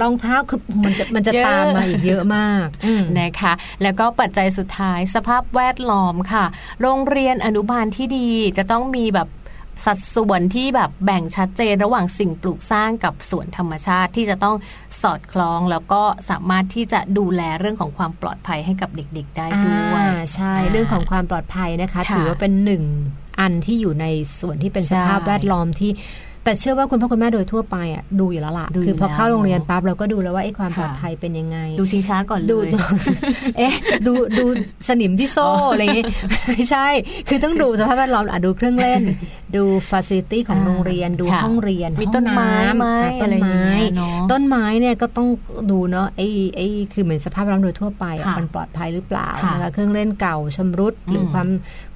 [0.00, 6.44] รองเท้าคือมันจะมันจะเยอะตามมาอีกเยอะมากอืมนะคะ แล้วก็ปัจจัยสุดท้ายสภาพแวดล้อมค่ะ
[6.80, 9.28] โรงเรียนอนุบาลที่ดีจะต้องมีแบบ
[9.86, 14.56] สัดส่วนที่แบบแบ่งชัดเจนระหว่างสิ่งปลูกสร้างกับสวนธรรมชาติที่จะต้อง
[15.02, 22.84] สอดคล้องแล้วก็สามารถที่จะดูแลเรื่องของความปลอดภัยให้กับเด็ก ๆ ได้ด้วยอ่าใช่เรื่องของความปลอดภัยนะคะค่ะถือว่าเป็นหนึ่ง
[23.40, 24.06] อันที่อยู่ใน
[24.40, 25.90] ส่วนที่เป็นใช่สภาพแวดล้อมที่
[26.44, 32.68] แต่เชื่อว่าคุณพ่อคุณแม่โดยทั่วไปอะดูอยู่แล้วล่ะดูอยู่คือพอเข้าแล้วโรงเรียนปั๊บเราก็ดูแล้วว่าไอ้ความค่ะปลอดภัยเป็นยังไง ดูชิงช้าก่อนเลดูย
[33.58, 33.74] เอ๊ะ
[34.06, 34.44] ดูดู
[34.88, 36.04] สนิมที่โซ่อ๋อออะไรอย่างงี้
[36.48, 36.86] ไม่ใช่
[37.28, 39.02] คือต้องดูสภาพแวดล้อมอะดูเครื่องเล่น
[39.56, 45.28] ดูฟ a ซิลิตี้ของอ่าโรงเรียนดูค่ะห้องเรียนมีห้องต้นไม้ำไหมอะต้อะไรนอย่างไม้เงี้ยเนอะต้นไม้เนี่ยก็ต้อง
[45.70, 51.48] ดูเนาะไอ้ไอ้คือเหมือนสภาพแวดล้อมโดยทั่วไปอะค่ะมันปลอดภัยหรือเปล่าค่ะนะคะเครื่องเล่นเก่าชำรุดหรืออมความ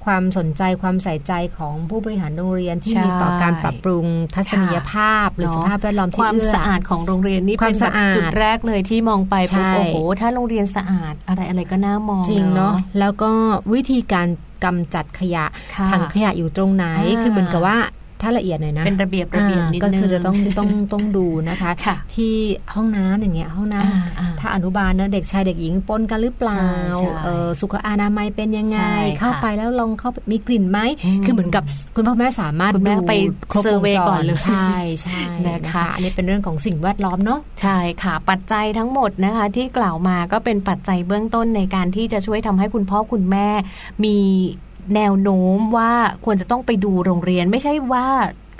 [0.07, 4.05] ความสนใจความใส่ใจของผู้บริหารโรงเรียนที่ใช่มีต่อการปรับปรุง
[4.35, 13.31] ทัศนียภาพ หรือเนอะสภาพแวดล้อมที่ความเอื้อสะอาดของโรงเรียนนี่ความเป็นแบบสะอาดจุดแรกเลยที่มองไปปุ๊บใช่โอ้โหถ้าโรงเรียนสะอาดอะไรอะไรก็น่ามองจริงเนาะแล้วก็
[13.73, 14.27] วิธีการ
[14.63, 15.45] กำจัดขยะ
[15.75, 17.77] ค่ะถังขยะอยู่ตรงไหนอ่าคือเหมือนกับว่า
[18.21, 22.33] ถ้าละเอียดหน่อยนะเป็นระเบียบระเบียบนิดก็นึงคือจะต้องต้องต้องดูนะคะค่ะที่
[22.75, 31.63] ห้องน้ำอย่างเงี้ยห้องน้ำอ่าอ่าถ้าอนุบาลนะเด็กชายเด็กหญิงปนกันหรือเปล่าใช่ใช่เอ่อสุขอนามัยเป็นยังไงใช่ค่ะเข้าไปแล้วลองเข้าไปมีกลิ่นไหมอืมคือเหมือนกับ
[31.95, 33.13] คุณพ่อแม่สามารถคุณแม่ดูไป
[33.51, 43.47] ครบวง survey จรก่อนเลยใช่ใช่นะคะนะคะอันนี้เป็นเรื่องของสิ่งแวดล้อมเนาะใช่ค่ะ ปัจจัยทั้งหมดนะคะ ที่กล่าวมาก็เป็นปัจจัยเบื้องต้นในการที่จะช่วยทำให้คุณพ่อคุณแม่
[44.03, 44.17] มี
[44.95, 45.91] แนวโน้มว่า
[46.25, 48.07] ควรจะต้องไปดูโรงเรียนไม่ใช่ว่า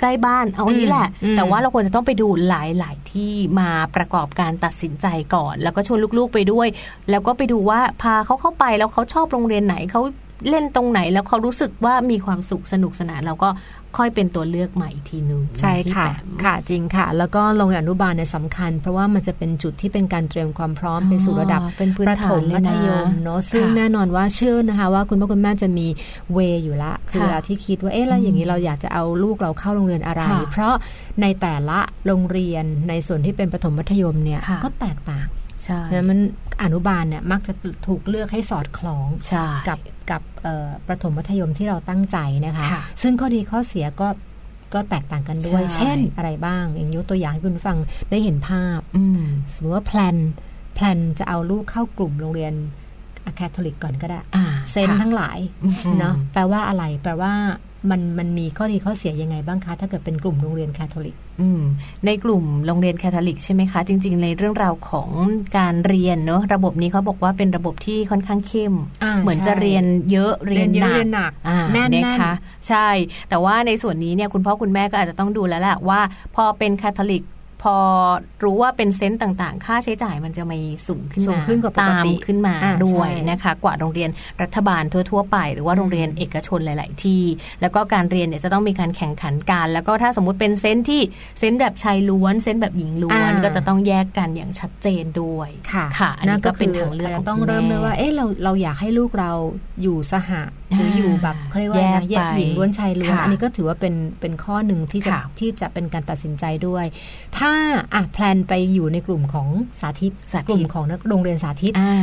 [0.00, 2.52] ใกล้บ้านเอาอันนี้แหละอืมแต่ว่าเราควรจะต้องไปดูห
[2.82, 6.68] ลาย ๆ ที่มาประกอบการตัดสินใจก่อน แล้วก็ชวนลูกๆไปด้วย
[7.10, 10.02] แล้วก็ไปดูว่าพาเขาเข้าไปแล้วเขาชอบโรงเรียนไหนเขา
[10.48, 13.48] เล่นตรงไหนแล้วเขารู้สึกว่ามีความสุขสนุกสนานเราก็
[13.98, 25.86] ค่อยเป็นตัวเลือกใหม่อีกทีนึงใช่ค่ะพี่แปมค่ะจริงค่ะ แล้วก็โรงเรียนอนุบาลเนี่ยสำคัญ เพราะว่ามันจะเป็นจุดที่เป็นการเตรียมความพร้อมไปสู่ระดับอ๋อเป็นพื้นประถฐานมเลมัยธนะยมเนาะซึ่งค่ะแน่นอนว่าเชื่อนะคะว่าคุณพ่อคุณแม่จะมี
[26.32, 30.74] เวอยู่ละคือค่ะเวลาที่คิดว่าเอ๊ะแล้วอย่างนี้เราอยากจะเอาลูกเราเข้าโรงเรียนอะไรค่ะเพราะ
[31.22, 35.26] ในแต่ละโรงเรียนในส่วนที่เป็นประถมมัธยมเนี่ยค่ะก็แตกต่าง
[35.64, 36.18] ใช่นะมัน
[36.62, 37.52] อนุบาลเนี่ยมักจะ
[37.86, 39.78] ถูกเลือกให้สอดคล้องใช่กับ
[40.10, 44.08] กับเอ่อประถมมัธยมที่เราตั้งใจนะคะค่ะซึ่งข้อดีข้อเสียก็
[44.74, 47.78] ก็แตกต่างกันด้วยใช่เช่นอะไรบ้าง อย่างยกตัวอย่างให้คุณฟัง
[48.10, 49.22] ได้เห็นภาพอืม
[49.54, 50.16] สมมติว่า plan
[50.74, 52.54] plan จะเอาลูกเข้ากลุ่มโรงเรียน
[53.36, 57.32] แคทอลิกก่อนก็ได้อ่าเซนต์ค่ะทั้งหลายอืมเนาะแปลว่าอะไรแปลว่า
[57.90, 61.62] มันมันมีข้อดีข้อเสียยังไงบ้างคะ ถ้าเกิดเป็นกลุ่มโรงเรียนแคทอลิกอืม
[62.06, 65.10] ในกลุ่มโรงเรียนแคทอลิกใช่ไหมคะ จริง ๆ ในเรื่องราวของ
[65.58, 68.74] การเรียนเนอะระบบนี้เขาบอกว่าเป็นระบบที่ค่อนข้างเข้ม
[69.04, 72.32] อ่าเหมือนใช่จะเรียนเยอะเรียนเยหอะนักเรียนหนักอ่าแน่นนะคะ
[72.68, 72.88] ใช่
[73.28, 76.00] แต่ว่าในส่วนนี้เนี่ยคุณพ่อคุณแม่ก็อาจจะต้องดูแล้วแหละว่า
[76.36, 77.22] พอเป็นคาทอลิก
[77.62, 77.76] พอ
[78.44, 84.10] รู้ว่าเป็นเซนต์ต่างๆ ค่าใช้จ่ายมันจะมีสูงขึ้นมาสูงขึ้นกว่าปกติตามขึ้นมาอ่าด้วยใช่นะคะกว่าโรงเรียน
[84.42, 87.22] รัฐบาลทั่วๆไป หรือว่าโรงเรียนเอกชนหลาย ๆ ที่
[87.60, 91.02] แล้วก็การเรียนเนี่ยจะต้องมีการแข่งขันกัน แล้วก็ถ้าสมมุติเป็นเซนต์ที่
[91.38, 99.32] เซนต์แบบชายล้วนเซนต์แบบหญิงล้วนอ่าก็จะต้องแยกกันอย่างชัดเจนด้วยค่ะค่ะอันนี้นั่นก็เป็นทางเลือกาจขจะองต้องคุณเริ่มแม่เลยว่าเอ๊ะเราเราอยากให้ลูกเรา
[99.82, 100.42] อยู่สหะ
[100.76, 106.84] หรืออยู่แบบเขาเรียกว่าอะไรนะแยกไปหญิงล้วนชายล้วนค่ะอันนี้ก็ถือว่าเป็นเป็นข้อหนึ่งที่จะค่ะที่จะเป็นการตัดสินใจด้วย
[107.38, 107.52] ถ้า
[107.94, 109.48] อะแพลนไปอยู่ในกลุ่มของ
[109.80, 111.96] สาธิตสาธิตกลุ่มของนักโรงเรียนสาธิตอ่า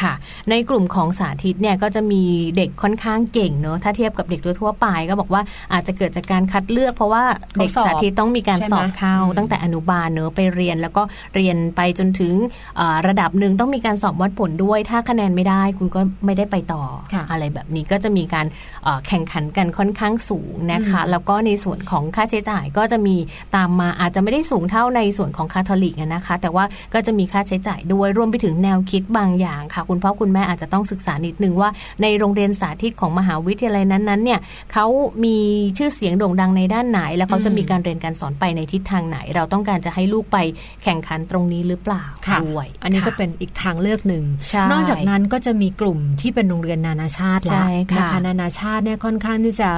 [0.00, 0.12] ค่ะ
[0.50, 2.22] ในกลุ่มของสาธิตเนี่ยก็จะมี
[2.56, 5.42] เด็กค่อนข้างเก่งเนอะถ้าเทียบกับเด็กทั่วๆไป ก็บอกว่า
[5.72, 7.24] อาจจะเกิดจากการคัดเลือก เพราะว่า
[7.58, 11.02] เด็กเขาสอบสาธิตต้องมีการใช่ไหมสอบเข้าอืมตั้งแต่อนุบาลเนอะไปเรียนแล้วก็
[11.34, 12.34] เรียนไปจนถึง
[12.76, 16.82] เอ่อระดับหนึ่งต้องมีการสอบวัดผลด้วย ถ้าคะแนนไม่ได้คุณก็ไม่ได้ไปต่อ
[17.14, 18.46] ค่ะอะไรแบบนี้ก็จะมีการ
[18.84, 23.16] เอ่อแข่งขันกันค่อนข้างสูงนะคะแล้วก็ในส่วนของค่าใช้จ่ายก็จะมี
[23.56, 31.70] ตามมาอาจจะไม่ได้สูงเท่าในส่วนของคาทอลิกอะนะคะ แต่ว่าก็จะมีค่าใช้จ่ายด้วยรวมไปถึงแนวคิดบางอย่างค่ะ คุณพ่อคุณแม่อาจจะต้องศึกษานิดนึงว่า
[32.02, 34.40] ในโรงเรียนสาธิตของมหาวิทยาลัยนั้นๆเนี่ย
[34.72, 34.86] เขา
[35.24, 35.36] มี
[35.78, 40.38] ชื่อเสียงโด่งดังในด้านไหน แล้วเขาจะมีการเรียนการสอนไปในทิศทางไหน เราต้องการจะให้ลูกไป
[40.84, 49.70] แข่งขันตรงนี้หรือเปล่าค่ะด้วยอันนี้ก็ค่ะเป็นอีกทางเลือกหนึ่งใช่นอกจากนั้นก็จะมีกลุ่มที่เป็นโรงเรียนนานาชาติใช่ละค่ะนะคะนานาชาติเนี่ยค่อนข้างที่จะ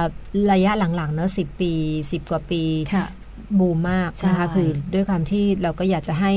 [0.51, 1.71] ระยะหลังๆเนอะสิปี
[2.11, 2.61] สิบกว่าปี
[2.95, 3.07] ค่ะ
[3.59, 6.31] บูมมากนะคะใช่คือด้วยความที่เราก็อยากจะให้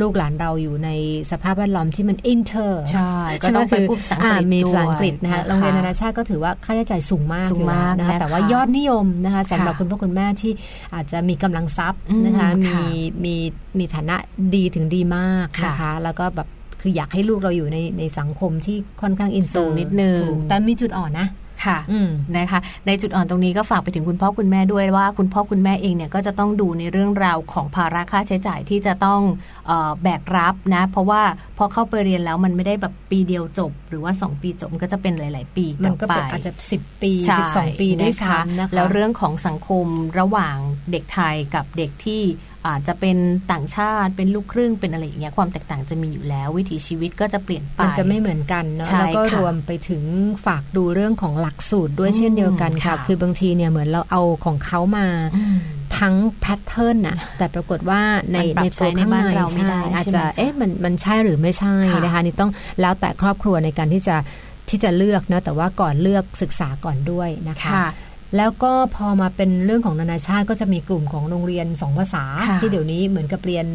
[0.00, 0.90] ลูกหลานเราอยู่ใน
[1.30, 10.52] สภาพแวดล้อมที่มันอินเตอร์ใช่ก็ต้องไปพูดภาษาอังกฤษมีภาษาอังกฤษด้วยนะคะนะคะโรงเรียนนานาชาติก็ถือว่าค่าใช้จ่ายสูงมากสูงมากอยู่แล้วนะคะนะคะแต่ว่ายอดนิยมนะคะสำหรับค่ะคุณพ่อคุณแม่ที่
[10.94, 12.86] อาจจะมีกำลังทรัพย์อืมนะคะค่ะมี
[13.24, 13.34] มี
[13.78, 14.16] มีฐานะ
[14.54, 16.48] ดีถึงดีมากค่ะนะคะแล้วก็แบบ
[16.82, 21.28] คืออยากให้ลูกเราอยู่ในในสังคมที่ค่อนข้างอินเตอสูร์งนิดนึงถูกแต่มีจุดอ่อนนะ
[21.64, 29.20] ค่ะอืมนะคะ ในจุดอ่อนตรงนี้ก็ฝากไปถึงคุณพ่อคุณแม่ด้วยว่า คุณพ่อคุณแม่เองเนี่ยก็จะต้องดูในเรื่องราวของภาระค่าใช้จ่ายที่จะต้อง
[29.66, 31.22] เออแบกรับนะ เพราะว่า
[31.58, 39.86] พอเข้าไปเรียนแล้วมันไม่ได้แบบปีเดียวจบ หรือว่า 2 ปีจบมันก็จะเป็นหลาย ๆ ปีมัต่นอก็ไปเป็นอาจจะสิบปีใช่สิบสองปีด้วยนะคะซ้ำนะคะแล้วเรื่องของสังคม
[40.18, 40.56] ระหว่าง
[40.90, 42.22] เด็กไทยกับเด็กที่
[42.66, 43.16] อาจจะเป็น
[43.52, 50.02] ต่างชาติเป็นลูกครึ่งเป็นอะไรอย่างเงี้ยความแตกต่างจะมีอยู่แล้ว วิถีชีวิตก็จะเปลี่ยนไปมันจะไม่เหมือนกันเนาะใช่แล้วก็ค่ะรวมไปถึง
[50.46, 55.06] ฝากดูเรื่องของหลักสูตรด้วยเช่นเดียวกันอืมค่ะค่ะ คือบางทีเนี่ยเหมือนเราเอาของเขามา
[55.36, 55.56] อืม
[55.98, 58.00] ทั้งแพทเทิร์นน่ะแต่ปรากฏว่า
[58.32, 62.50] ในมันปรับในตัวข้างใช้ในบ้านในเราไม่ใช่ได้อาจใช่จะไหมเอ๊ะมันมันใช่หรือไม่ใช่ค่ะนะคะนี่ต้อง
[62.80, 64.16] แล้วแต่ครอบครัวในการที่จะ
[64.68, 67.88] ที่จะเลือกนะแต่ว่าก่อนเลือกศึกษาก่อนด้วยนะคะค่ะ
[68.36, 73.66] แล้วก็พอมาเป็นเรื่องของนานาชาติก็จะมีกลุ่มของโรงเรียนสองภาษาค่ะที่เดี๋ยวนี้เหมือนกับเรียน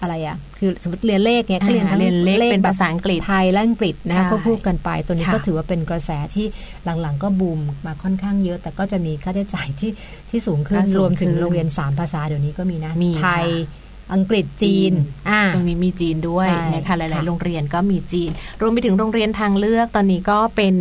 [0.00, 6.46] อะไรอะ คือสมมติเรียนเลขเนี่ยก็เรียนทั้งเรียนเลขเป็นแบบภาษาอังกฤษไทยและอังกฤษนะใช่คะควบคู่กันไป ตัวนี้ค่ะก็ถือว่าเป็นกระแสที่
[6.84, 9.90] หลังๆ ก็บูมมาค่อนข้างเยอะ แต่ก็จะมีค่าใช้จ่ายที่
[10.30, 14.92] ที่สูงขึ้นก็สูงรวมถึงขึ้นโรงเรียน 3 ภาษาเดี๋ยวนี้ก็มีนะมีไทยค่ะ อังกฤษจีน
[15.28, 18.30] อ่าช่วงนี้มีจีนด้วยใช่นะคะหลายค่ะๆโรงเรียนก็มีจีน
[18.60, 20.74] รวมไปถึงโรงเรียนทางเลือกตอนนี้ก็เป็น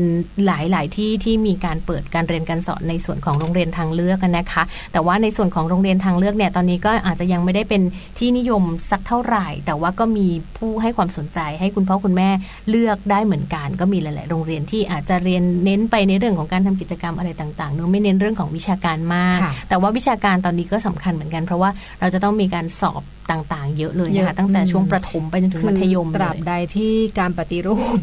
[0.45, 7.81] หลาย ๆ ที่ที่มีการเปิดการเรียนการสอนในส่วนของโรงเรียนทางเลือกกันนะคะ แต่ว่าในส่วนของโรงเรียนทางเลือกเนี่ยตอนนี้ก็อาจจะยังไม่ได้เป็น
[8.17, 12.29] ที่นิยมสักเท่าไหร่ แต่ว่าก็มีผู้ให้ความสนใจให้คุณพ่อคุณแม่
[12.69, 21.69] เลือกได้เหมือนกัน ก็มีหลาย ๆ โรงเรียนที่อาจจะเรียนเน้นไปในเรื่องของการทำกิจกรรมอะไรต่างๆเนอะไม่เน้นเรื่องของวิชาการมากค่ะแต่ว่าวิชาการตอนนี้ก็สำคัญเหมือนกัน เพราะว่า
[21.99, 27.99] เราจะต้องมีการสอบ ต่างๆ เยอะเลยเยนะอะคะตั้งแต่อืมช่วงประถมไปจนถึงมัธยมคือตเลราบยใดที่การปฏิรูป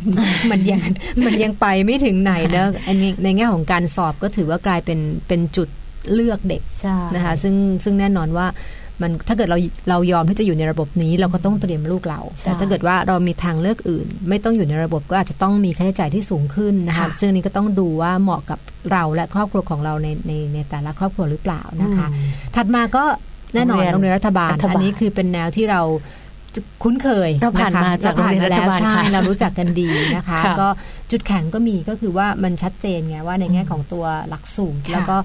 [0.50, 0.80] มันยัง
[1.26, 4.98] มันยังไปไม่ถึงไหนเนอะอันนี้ในแง่ของการสอบก็ถือว่ากลายเป็น
[5.28, 5.68] เป็นจุด
[6.12, 7.54] เลือกเด็กใช่นะคะ ซึ่ง
[7.84, 8.46] ซึ่งแน่นอนว่า
[9.02, 9.58] มันถ้าเกิดเรา
[9.90, 18.58] เรายอมที่จะอยู่ในระบบนี้ เราก็ต้องเตรียมลูกเราใช่แต่ถ้าเกิดว่าเรามีทางเลือกอื่น ไม่ต้องอยู่ในระบบก็อาจจะต้องมีค่าใช้จ่ายที่สูงขึ้นนะคะค่ะซึ่งอันนี้ก็ต้องดูว่าเหมาะกับ
[18.92, 23.04] เราและครอบครัวของเราในในในแต่ละครอบครัวหรือเปล่านะคะอืมถัดมาก็
[23.54, 25.82] แน่นอนโรงเรียนโรงเรียนรัฐบาลรัฐบาล อันนี้คือเป็นแนวที่เรา
[26.82, 30.68] คุ้นเคยเราผ่านะคะมาจากเผ่านมาแล้วโรงเรียนรัฐบาลใช่ค่ะเรารู้จักกันดีนะคะค่ะก็
[31.10, 35.16] จุดแข็งก็มีก็คือว่ามันชัดเจนไงว่าในแง่ของตัวหลักสูตรค่ะแล้วก็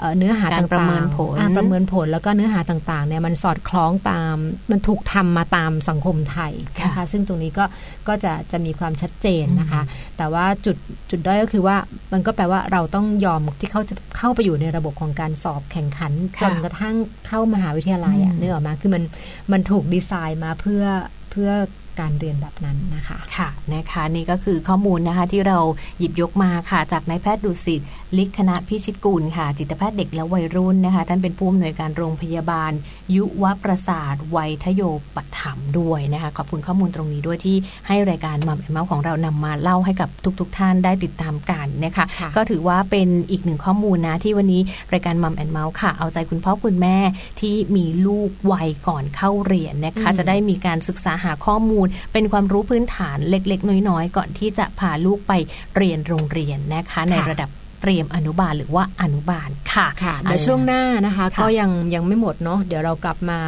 [0.00, 4.36] เอ่อเนื้อหาการต่างๆประเมินผลอ่าประเมินผลแล้วก็เนื้อหาต่างๆเนี่ยมันสอดคล้องตาม
[4.70, 6.52] มันถูกทำมาตามสังคมไทย
[6.84, 7.64] นะคะค่ะซึ่งตรงนี้ก็
[8.08, 9.82] ก็จะจะมีความชัดเจนนะคะ
[10.16, 10.76] แต่ว่าจุด
[11.10, 11.76] จุดด้อยก็คือว่า
[12.12, 16.94] มันก็แปลว่าเราต้องยอมที่เขาจะเข้าไปอยู่ในระบบของการสอบแข่งขันค่ะจนกระทั่ง
[17.26, 19.04] เข้ามหาวิทยาลัยอะอืมนึกออกมาคือมัน
[19.52, 20.84] มันถูกดีไซน์มาเพื่อ
[21.30, 21.50] เพื่อ
[22.00, 25.58] การเรียนแบบนั้นนะคะ ค่ะนะคะนี่ก็คือข้อมูลนะคะที่เรา
[25.98, 27.80] หยิบยกมาค่ะ จากนายแพทย์ดุสิต
[28.18, 32.72] ลิขนะพิชิตกุลค่ะ จิตแพทย์เด็กและวัยรุ่นนะคะ ท่านเป็นผู้อำนวยการโรงพยาบาล
[33.14, 34.82] ยุวประสาทไวทโย
[35.14, 37.56] ปถัมภ์ด้วยนะคะ ขอบคุณข้อมูลตรงนี้ด้วยที่
[37.88, 40.08] ให้รายการมัมแอนเมาส์ของเรานำมาเล่าให้กับ
[40.40, 44.62] ทุกๆท่านได้ติดตามกันนะคะค่ะก็ถือว่าเป็นอีกหนึ่งข้อมูลนะที่วันนี้
[44.92, 46.96] รายการมัมแอนเมาส์ค่ะ เอาใจคุณพ่อคุณแม่
[47.40, 51.79] ที่มีลูกวัยก่อนเข้าเรียนนะคะ จะได้มีการศึกษาหาข้อมูล
[52.12, 55.32] เป็นความรู้พื้นฐานเล็ก ๆ น้อยๆ ก่อนที่จะพาลูกไป
[55.76, 57.50] เรียนโรงเรียนนะคะ ในระดับ
[57.82, 63.38] เตรียมอนุบาลหรือว่าอนุบาลค่ะค่ะเดี๋ยวช่วงหน้านะคะค่ะก็ยังยังไม่หมดเนาะเดี๋ยวเรากลับมา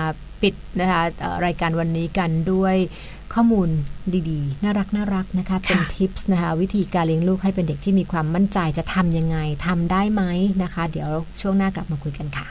[0.42, 2.76] ปิดนะคะเอ่อรายการวันนี้กันด้วย
[3.34, 3.68] ข้อมูล
[4.30, 10.22] ดีๆ น่ารักน่ารักนะคะเป็นทิปส์นะคะวิธีการเลี้ยงลูกให้เป็นเด็กที่มีความมั่นใจจะทำยังไงทำได้ไหม
[10.62, 11.10] นะคะ เดี๋ยว
[11.40, 12.46] ช่วงหน้ากลับมาคุยกันค่ะ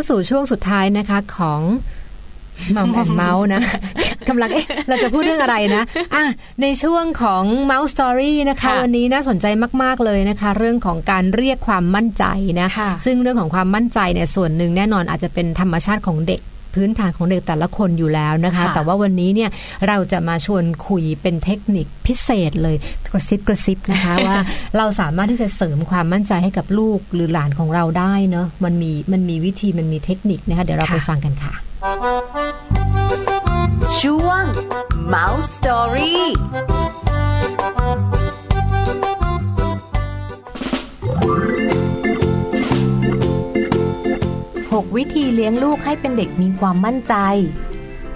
[0.00, 1.62] าสู่ช่วงสุดท้ายนะคะของ
[2.76, 3.62] มัมแอนเมาส์นะ
[4.28, 5.82] กำลังเอ๊ะเราจะพูดเรื่องอะไรนะ
[6.14, 6.24] อะ
[6.62, 9.46] ในช่วงของ Mouse Story นะคะค่ะวันนี้น่าสนใจ
[9.82, 12.24] มาก ๆ เลยนะคะ เรื่องของการเรียกความมั่นใจ
[12.60, 16.40] นะค่ะซึ่งเรื่องของความมั่นใจเนี่ยส่วนหนึ่งแน่นอนอาจจะเป็นธรรมชาติของเด็ก
[16.74, 19.50] พื้นฐานของเด็กแต่ละคนอยู่แล้วนะคะค่ะแต่ว่าวันนี้เนี่ย
[19.88, 22.76] เราจะมาชวนคุยเป็นเทคนิคพิเศษเลย
[23.12, 24.36] กระซิบกระซิบนะคะว่า
[24.76, 31.52] เราสามารถที่จะเสริมความมั่นใจให้กับลูกหรือหลานของเราได้เนาะมันมีมันมีวิธีมันมีเทคนิคนะคะเดี๋ยวเราไปฟังกันค่ะ
[34.00, 34.42] ช่วง
[35.14, 36.18] Mouse Story
[44.80, 47.14] 6 วิธีเลี้ยงลูกให้เป็นเด็กมีความมั่นใจ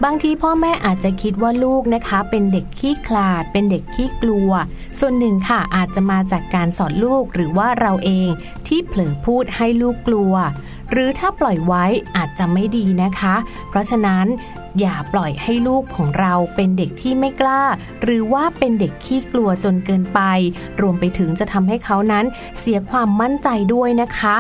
[0.05, 4.51] บางทีพ่อแม่อาจจะคิดว่าลูกนะคะ เป็นเด็กขี้ขลาด เป็นเด็กขี้กลัว
[4.99, 8.29] ส่วนหนึ่งค่ะอาจจะมาจากการสอนลูกหรือว่าเราเอง
[8.67, 10.35] ที่เผลอพูดให้ลูกกลัว
[10.93, 11.85] หรือถ้าปล่อยไว้
[12.17, 13.35] อาจจะไม่ดีนะคะ
[13.69, 14.27] เพราะฉะนั้น
[14.81, 17.63] อย่าปล่อยให้ลูกของเราเป็นเด็กที่ไม่กล้า
[18.03, 20.21] หรือว่าเป็นเด็กขี้กลัวจนเกินไป
[20.81, 22.25] รวมไปถึงจะทำให้เขานั้น
[22.59, 24.37] เสียความมั่นใจด้วยนะคะ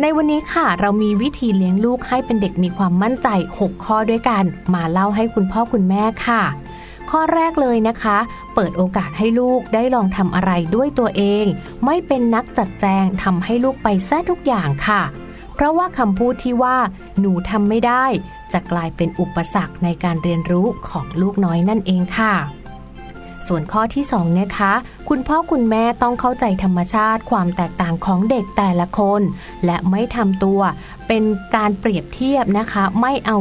[0.00, 3.28] ในวันนี้ค่ะ เรามีวิธีเลี้ยงลูกให้เป็นเด็กมีความมั่นใจ
[3.58, 6.42] 6 ข้อด้วยกัน มาเล่าให้คุณพ่อคุณแม่ค่ะ
[7.10, 8.18] ข้อแรกเลยนะคะ
[8.54, 11.44] เปิดโอกาสให้ลูกได้ลองทำอะไรด้วยตัวเอง
[11.84, 15.02] ไม่เป็นนักจัดแจงทำให้ลูกไปแท้ทุกอย่างค่ะ
[15.54, 16.76] เพราะว่าคำพูดที่ว่า
[17.18, 18.04] หนูทำไม่ได้
[18.52, 22.34] จะกลายเป็นอุปสรรคในการเรียนรู้ของลูกน้อยนั่นเองค่ะ
[23.48, 24.72] ส่วนข้อที่2นะคะ
[25.08, 29.22] คุณพ่อคุณแม่ต้องเข้าใจธรรมชาติความแตกต่างของเด็กแต่ละคน
[29.64, 30.60] และไม่ทำตัว
[31.08, 31.24] เป็น
[31.54, 33.36] การเปรียบเทียบนะคะ ไม่เอา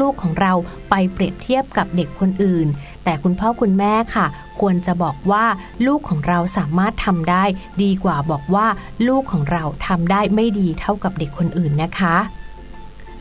[0.00, 0.52] ลูกๆของเรา
[0.90, 2.66] ไปเปรียบเทียบกับเด็กคนอื่น
[3.04, 4.26] แต่คุณพ่อคุณแม่ค่ะ
[4.60, 5.44] ควรจะบอกว่า
[5.86, 7.44] ลูกของเราสามารถทำได้
[7.82, 8.66] ดีกว่าบอกว่า
[9.08, 12.16] ลูกของเราทำได้ไม่ดีเท่ากับเด็กคนอื่นนะคะ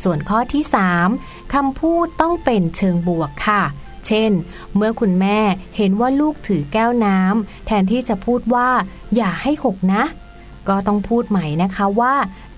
[0.04, 0.64] ส่วนข้อที่
[1.10, 3.64] 3คำพูดต้องเป็นเชิงบวกค่ะ
[4.08, 4.32] เช่น
[4.76, 5.38] เมื่อคุณแม่
[5.78, 8.70] เห็นว่าลูกถือแก้วน้ำแทนที่จะพูดว่า
[9.16, 10.04] อย่าให้หกนะ
[10.68, 12.14] ก็ต้องพูดใหม่นะคะว่า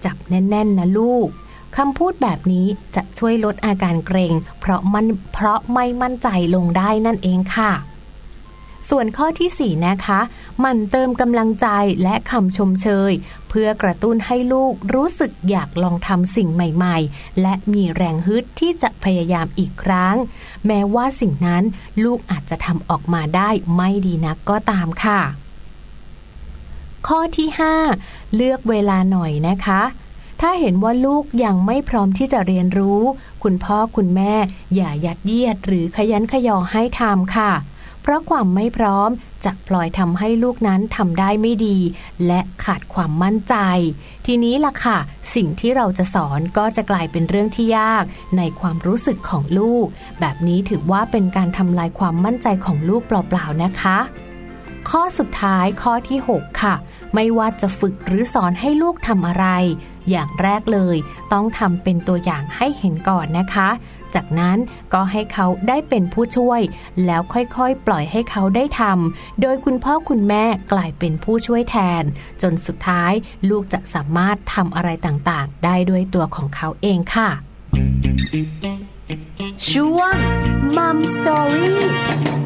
[0.06, 1.28] จับแน่นๆนะลูก
[1.78, 7.72] คำพูดแบบนี้จะช่วยลดอาการเกรง เพราะมันเพราะไม่มั่นใจลงได้นั่นเองค่ะ
[8.90, 10.20] ส่วนข้อที่ 4 นะคะ
[10.64, 11.68] มันเติมกำลังใจ
[12.04, 13.12] และคำชมเชย
[13.50, 20.16] เพื่อกระตุ้นให้ลูกรู้สึกอยากลองทำสิ่งใหม่ๆ และมีแรงฮึดที่จะพยายามอีกครั้ง
[20.68, 21.64] แม้ว่าสิ่งนั้น
[22.04, 25.22] ลูกอาจจะทำออกมาได้ไม่ดีนักก็ตามค่ะ
[27.08, 27.50] ข้อที่
[27.92, 29.82] 5 เลือกเวลาหน่อยนะคะ
[30.42, 33.02] ถ้าเห็นว่าลูกยังไม่พร้อมที่จะเรียนรู้
[33.44, 34.34] คุณพ่อคุณแม่
[34.76, 37.52] อย่ายัดเยียดหรือขยันขยอให้ทำค่ะ
[38.04, 39.10] เพราะความไม่พร้อม
[39.46, 41.78] จะปล่อยทำให้ลูกนั้นทำได้ไม่ดี
[42.26, 43.56] และขาดความมั่นใจ
[44.26, 44.98] ทีนี้ล่ะค่ะ
[45.36, 48.04] สิ่งที่เราจะสอนก็จะกลายเป็นเรื่องที่ยาก
[48.38, 49.86] ในความรู้สึกของลูก
[50.20, 53.98] แบบนี้ถือว่าเป็นการทำลายความมั่นใจของลูกเปล่าๆนะคะ
[54.90, 56.76] ข้อสุดท้ายข้อที่ 6 ค่ะ
[57.14, 59.48] ไม่ว่าจะฝึกหรือสอนให้ลูกทำอะไร
[60.10, 60.98] อย่างแรกเลย
[61.34, 63.70] ต้องทำเป็นตัวอย่างให้เห็นก่อนนะคะ
[64.16, 64.58] จากนั้น
[64.94, 66.62] ก็ให้เขาได้เป็นผู้ช่วย
[67.06, 72.04] แล้วค่อยๆ ปล่อยให้เขาได้ทำโดยคุณพ่อคุณแม่กลายเป็นผู้ช่วยแทน
[72.42, 73.14] จนสุดท้าย
[73.50, 77.30] ลูกจะสามารถทำอะไรต่างๆ ได้ด้วยตัวของเขาเองค่ะ
[79.70, 80.16] ช่วง
[80.78, 81.74] m ั m Story
[82.10, 82.43] ทราบ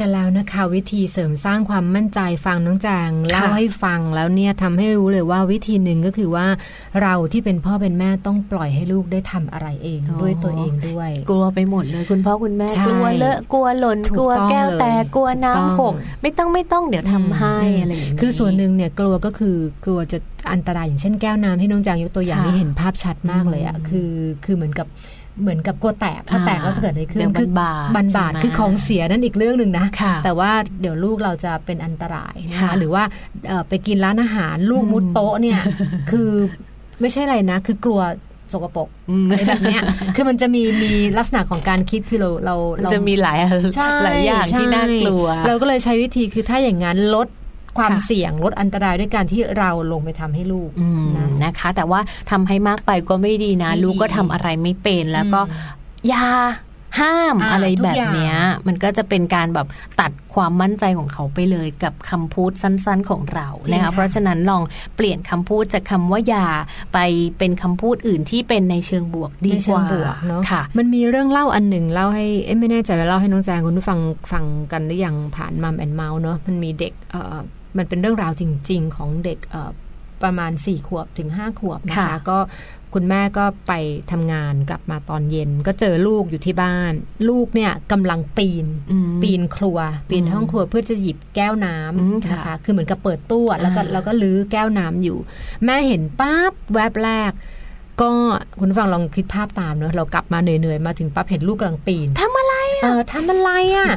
[0.00, 6.46] กันแล้วนะคะ วิธีเสริมสร้างความมั่นใจฟังน้องแจงเล่าให้ฟังแล้วเนี่ยทำให้รู้เลยว่าวิธีหนึ่งก็คือว่า
[7.02, 15.92] เราที่เป็นพ่อเป็นแม่ต้องปล่อยให้ลูกได้ทำอะไรเองอ๋อด้วยตัวเองด้วย กลัวไปหมดเลยคุณพ่อคุณแม่ใช่กลัวเลอะกลัวหล่นถูกกลัวต้องแก้วแตกเลยกลัวถูกต้องน้ำหก
[16.22, 20.18] ไม่ต้องไม่ต้องเดี๋ยวทำให้มอะไรอย่างนี้คือส่วนหนึ่งเนี่ยกลัวก็คือกลัวจะ
[20.52, 24.12] อันตรายอย่างเช่นแก้วน้ำที่น้องจางยกตัวอย่างค่ะนี่เห็นภาพชัดมากเลยอะอืมคือ
[24.44, 24.86] คือเหมือนกับ
[25.40, 33.02] เหมือนกับกลัวแตกถ้าแตกอ่าก็จะเกิดอะไรขึ้นเดี๋ยวคืบาดบันบาดใช่ไหมคือของเสียนั่นอีกเรื่องหนึ่งนะค่ะแต่ว่าเดี๋ยวลูกเราจะเป็นอันตรายนะค่ะคะหรือว่า
[33.48, 35.58] เอ่อไปกินร้านอาหารลูกมุดโต๊ะเนี่ย
[36.10, 36.30] คือ
[37.00, 38.00] ไม่ใช่อะไรนะ คือกลัว
[38.52, 39.82] สกปรกอืมอะไรแบบเนี้ย
[40.16, 43.38] คือมันจะมีมีลักษณะของการคิดคือเราเราเราจะมีหลาย
[43.76, 47.28] ใช่หลายอย่างที่ใช่น่ากลัว เราก็เลยใช้วิธีคือถ้าอย่างนั้นลด
[47.78, 52.00] ความค่ะเสี่ยงลดอันตรายด้วยการที่เราลงไปทำให้ลูกอืมนะนะคะ แต่ว่า
[52.30, 56.26] ทำให้มากไปก็ไม่ดีนะไม่ดีลูกก็ทำอะไรไม่เป็นแล้วก็อืมอย่า
[56.98, 59.66] ห้ามอ่าอะไรทุกแบบอย่างเนี้ย มันก็จะเป็นการแบบ
[60.00, 64.62] ตัดความมั่นใจของเขาไปเลยกับคำพูดสั้นๆของเรานะคะเพราะฉะนั้นลอง
[64.96, 66.46] เปลี่ยนคำพูดจากคำว่าอย่า
[66.94, 66.98] ไป
[67.38, 73.98] เป็นคำพูดอื่นที่เป็นในเชิงบวกดีในกเชิงว่าบวกเนาะค่ะ มันมีเรื่องเล่าอันหนึ่งเล่าให้เอ๊ะไม่แน่ใจว่าเล่าให้น้องแจงคุณผู้ฟัง
[74.32, 77.36] ฟังกันหรือยังผ่านมัมแอนเมาส์เนาะมันมีเด็กเอ่อ
[77.78, 79.70] มันเป็นเรื่องราวจริง ๆ ของเด็กเอ่อ
[80.24, 82.38] ประมาณสี่ขวบถึงห้าขวบนะคะค่ะก็
[82.94, 83.72] คุณแม่ก็ไป
[84.10, 86.92] ทำงานกลับมาตอนเย็น ก็เจอลูกอยู่ที่บ้าน
[87.28, 89.78] ลูกเนี่ยกำลังปีนอืมปีนครัว
[90.10, 95.18] ปีนห้องครัวเพื่อจะหยิบแก้วน้อืมำค่ะนะคะ คือเหมือนกับเปิดตู้อะแล้วก็อ่าแล้วก็ลื้อแก้วน้ำอยู่
[95.64, 97.32] แม่เห็นปั๊บแวบแรก
[98.00, 98.10] ก็
[98.58, 103.88] คุณผู้ฟังลองคิดภาพตามเนอะเรากลับมาเหนื่อยๆ มาถึงปั๊บเห็นลูกกำลังปีนทำอะไรเออทำอะไรอะ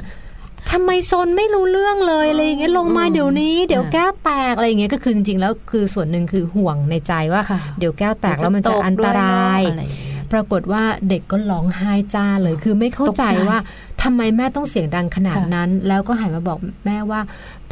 [0.72, 13.60] ทำไมโซนไม่รู้เรื่องเลยอะไรอย่างเงี้ยลงมาเดี๋ยวนี้ เดี๋ยวแก้วแตกอะไรอย่างเงี้ยก็คือจริงๆแล้วคือส่วนหนึ่งคือห่วงในใจว่าค่ะเดี๋ยวแก้วแตกแล้วมันจะอันตรายอะไรอย่างเงี้ยปรากฏว่าเด็กก็ร้องไห้จ้าเลย คือไม่เข้าใจตกใจว่า
[14.04, 17.22] ทำไมแม่ต้องเสียงดังขนาดค่ะนั้น แล้วก็หันมาบอกแม่ว่า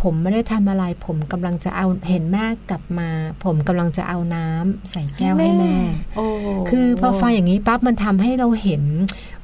[0.02, 3.10] ผมไม่ได้ทำอะไร ผมกำลังจะเอาเห็นแม่กลับมา
[3.44, 5.76] ผมกำลังจะเอาน้ำใส่แก้วให้แม่
[6.16, 6.26] โอ้
[6.70, 8.84] คือพอฟังอย่างนี้ปั๊บมันทำให้เราเห็น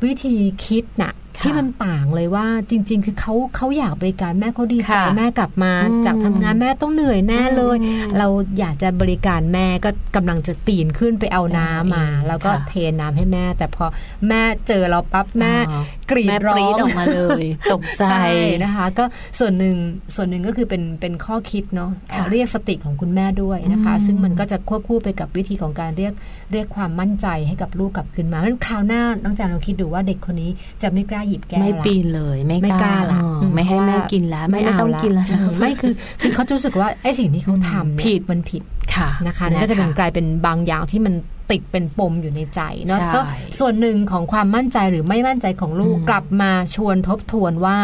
[0.04, 0.36] วิธี
[0.66, 8.28] คิดน่ะค่ะ ที่มันต่างเลยว่าจริง ๆ คือเขาเขาอยากบริการแม่เขาดีใจค่ะแม่กลับมาอืมจากทำงานแม่ต้องเหนื่อยแน่เลยอืมเรา
[8.60, 13.86] อยากจะบริการแม่ก็กำลังจะปีนขึ้นไปเอาน้ำมาอืมแล้วก็ค่ะเทน้ำให้แม่ แต่พอ
[14.28, 15.82] แม่เจอเราปั๊บแม่อ๋อ
[16.12, 18.26] กรีดแม่ร้ปอรี๊ดงออกมาเลยตกใจใช่
[18.64, 19.04] นะคะ ก็
[19.40, 19.76] ส่วนหนึ่ง
[20.16, 26.14] ส่วนหนึ่งก็คือเป็นเป็นข้อคิดเนาะค่ะเรียกสติของคุณแม่ด้วยนะคะอืมซึ่งมันก็จะควบคู่ไปกับวิธีของการเรียก
[26.52, 38.64] เรียกความมั่นใจให้กับลูกกลับคืนมาเพราะฉะนั้นคราวหน้าน้องจางลองคิดดูว่าเด็กคนนี้จะไม่กล้าหยิบแก้วไม่ละปีนเลยไม่ไม่กล้าละเอออืไม่ให้เพราะแม่ว่ากินแล้วไม่เอาต้องกินแล้วอืมไม่คือคือเขาจะรู้สึกว่าไอ้สิ่งที่เขาทำเนี่ยผิดมันผิด
[38.96, 41.14] ค่ะนะคะนั่นก็จะเป็นกลายเป็นบางอย่างที่มัน
[41.52, 43.20] ติดเป็นปมอยู่ในใจเนาะใช่ก็
[43.60, 47.78] ส่วนหนึ่งของความมั่นใจหรือไม่มั่นใจของลูกอืมกลับมาชวนทบทวนว่า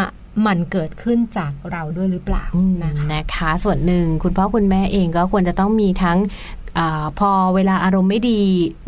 [0.48, 6.18] มันเกิดขึ้นจากเราด้วยหรือเปล่าอืมนะคะนะคะ ส่วนหนึ่งคุณพ่อคุณแม่เองก็ควรจะต้องมีทั้ง
[6.78, 8.42] อาพอเวลาอารมณ์ไม่ดี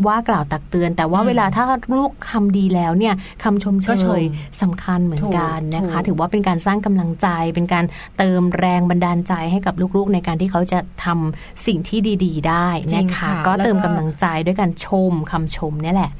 [0.06, 1.64] ว่ากล่าวตักเตือน แต่ว่าอืมเวลาถ้า
[1.98, 3.14] ลูกทำดีแล้วเนี่ย
[3.44, 4.22] คำชมเชก็ชมย
[4.62, 7.84] สำคัญเหมือนกันถูกนะคะถูกถือว่าเป็นการสร้างกำลังใจ เป็นการ
[8.18, 16.12] เติมแรงบันดาลใจให้กับลูกๆ ในการที่เขาจะทำสิ่งที่ดีๆ ได้จริงนะคะค่ะก็เติมแล้วก็กำลังใจด้วยการชมคำชมเนี่ยแหละ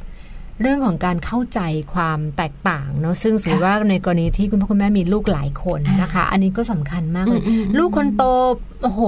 [0.60, 1.60] เรื่องของการเข้าใจ
[1.94, 8.22] ความแตกต่างเนาะซึ่งสมมติค่ะว่าในกรณีที่คุณพ่อคุณแม่มีลูกหลายคนนะคะ อันนี้ก็สำคัญมากเลยอืมอืมลูกคนโต
[8.82, 9.02] โอ้โห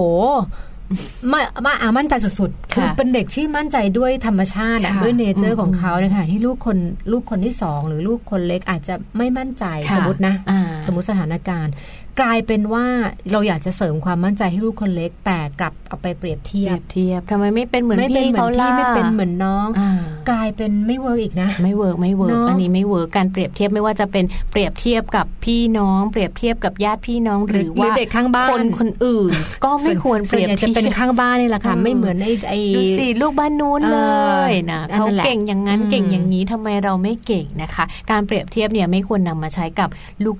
[1.33, 6.79] มามาอามั่นใจสุดๆ คือค่ะเป็นเด็กที่มั่นใจด้วยธรรมชาติอะค่ะด้วยเนเจออืร์มของเขานะคะที่ลูกคน
[7.13, 11.73] ลูกคนที่สองหรือลูกคนเล็กอาจจะไม่มั่นใจค่ะสมมตินะอ่าสมมติสถานการณ์
[12.21, 12.87] กลายเป็นว่า
[13.33, 19.93] เราอยากจะเสริมความมั่นใจให้ลูกคนเล็ก แต่กลับเอาไปเปรียบเทีเปยรีบยบเทียบทำไมไม่เป็นเหมือนไม่เป็นพี่เหมือเขานพี่ล่ะไม่เป็นเหมือนน้องอ่า
[20.31, 29.33] กลายเป็นไม่เวิร์กอีกนะ ไม่เวิร์กไม่เวิร์กเนอะอันนี้ไม่เวิร์กการเปรียบเทียบไม่ว่าจะเป็นเปรียบเทียบกับพี่น้อง เปรียบเทียบกับญาติพี่น้องหรือหรือว่าเด็กข้างบ้านคนคนอื่น
[29.65, 33.97] ก็ไม่ควรเปส่วนรียบใหญ่จะเทียบเป็นข้างบ้านนี่แหละค่ะเออไม่เหมือนไอ้ไอ้ดูสิลูกบ้านนู้นเอเล
[34.43, 39.89] อยนะอันเขานั้นแหละเก่งอย่างนั้นอืมเก่งอย่างนี้ทำไมเราไม่เก่งนะคะ การเปรียบเทียบเนี่ยไม่ควรนำมาใช้กับ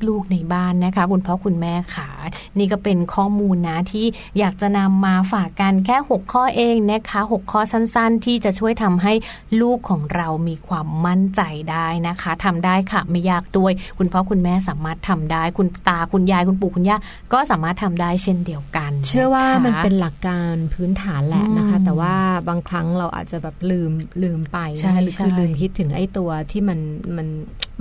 [0.09, 2.11] ลูกๆในบ้านนะคะคุณพ่อคุณแม่ขา
[2.59, 4.07] นี่ก็เป็นข้อมูลนะที่
[4.39, 9.13] อยากจะนำมาฝากกันแค่ 6 ข้อเองนะคะ 6 ข้อสั้นๆ ที่จะช่วยทำให้
[9.61, 11.41] ลูกของเรามีความมั่นใจ
[11.71, 16.97] ได้นะคะทำได้ค่ะไม่ยากด้วย คุณพ่อคุณแม่สามารถทำได้ คุณตาคุณยายคุณปู่คุณย่า
[17.33, 22.15] ก็สามารถทำได้เช่นเดียวกัน เชื่อว่าะคะมันเป็นหลักการพื้นฐานแหละนะคะอืมแต่ว่า
[22.49, 23.93] บางครั้งเราอาจจะแบบลืม
[24.23, 26.79] ลืมไปใช่นะคะหรือคือใช่ลืมคิดถึงไอ้ตัวที่มัน
[27.17, 27.29] มัน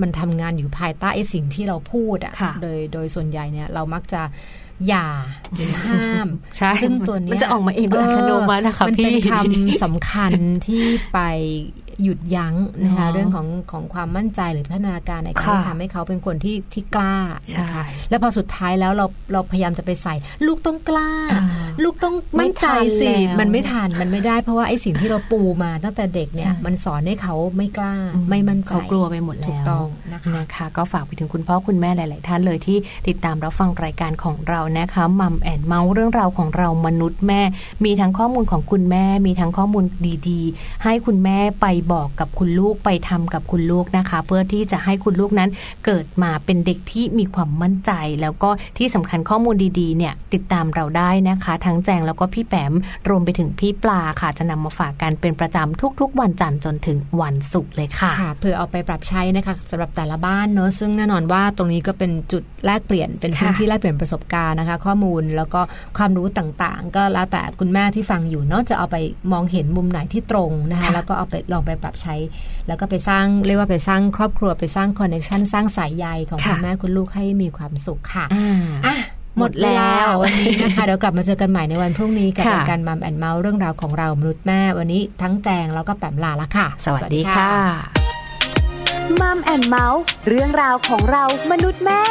[0.02, 4.22] มันทำงานอยู่ภายใต้ไอ้สิ่งที่เราพูดอะค่ะโดยโดยส่วนใหญ่เนี่ยเรามักจะ
[4.88, 5.08] อย่า
[5.54, 6.28] หรือห้าม
[6.58, 10.34] ใช่ซึ่งตัวเนี้ยมันจะออกมาเองโดยอัตโนมัตินะคะมันเป็นพี่คำสำคัญ
[10.68, 10.84] ที่
[11.14, 11.20] ไป
[12.04, 17.18] หยุดยั้งนะคะเนอะเรื่องของของความมั่นใจหรือพัฒนาการในการค่ะที่ทำให้เขาเป็นคนที่ที่กล้า
[17.60, 20.16] นะคะใช่แล้วพอสุดท้ายแล้วเราเราพยายามจะไปใส่
[20.48, 21.44] ลูกต้องกล้าอ่า
[21.84, 22.68] ลูกต้องมั่นใจ
[23.02, 27.96] สิไม่ทันแล้วมันไม่ทันมันไม่ได้เพราะว่าไอ้สิ่งที่เราปูมาตั้งแต่เด็กเนี่ยใช่มันสอนให้เขาไม่กล้า
[28.30, 32.78] ไม่มั่นใจเขากลัวไปหมดแล้วถูกต้องนะคะนะคะก็ฝากไปถึงคุณพ่อคุณแม่หลาย ๆ ท่านเลยที่
[33.08, 37.42] ติดตามรับฟังรายการของเรานะคะมัมแอนเมาส์เรื่องราวของเรามนุษย์แม่
[37.86, 39.86] มีทั้งข้อมูลของคุณแม่ มีทั้งข้อมูล
[40.30, 45.50] ดี ๆ ให้คุณแม่ไปบอกกับคุณลูกไปทำกับคุณลูกนะคะ เพื่อที่จะให้คุณลูกนั้น
[45.86, 52.74] เกิดมาเป็นเด็กที่มีความมั่นใจ แล้วก็ที่สำคัญข้อมูลดีๆเนี่ยติดตามเราได้นะคะ ทั้งแจงแล้วก็พี่แปม
[53.10, 65.62] รวมไปถึงพี่ปลาค่ะ จะนำมาฝากกันเป็นประจำทุก ๆ วันจันทร์จนถึงวันศุกร์เลยค่ะค่ะเพื่อเอาไปปรับใช้นะคะสำหรับแต่ละบ้านเนอะซึ่งแน่นอนว่าตรงนี้ก็เป็นจุดแลกเปลี่ยนเป็นพื้นค่ะที่แลกเปลี่ยนประสบการณ์นะคะ ข้อมูลแล้วก็
[65.98, 68.98] ความรู้ต่างๆ ก็แล้วแต่คุณแม่ที่ฟังอยู่เนาะจะเอาไป
[69.32, 72.16] มองเห็นมุมไหนที่ตรงนะคะค่ะแล้วก็เอาไปลองไปปรับใช้
[72.68, 78.48] แล้วก็ไปสร้างเรียกว่าไปสร้างครอบครัวไปสร้าง connection สร้างสายใยของค่ะคุณแม่คุณลูกให้มีความสุขค่ะอ่า
[78.86, 78.96] อะ
[79.38, 87.52] หมดแล้วเาวันนี้นะคะเดี๋ยวกลับมาเจอกันใหม่ในวันพรุ่งนี้กับค่ะรายการมัมแอนเมาส์เรื่องราวของเรามนุษย์แม่วันนี้ทั้งแจงแล้วก็แปมลาละค่ะ สวัสดีค่ะ
[89.22, 92.04] มัมแอนเมาส์เรื่องราวของเรามนุษย์แม่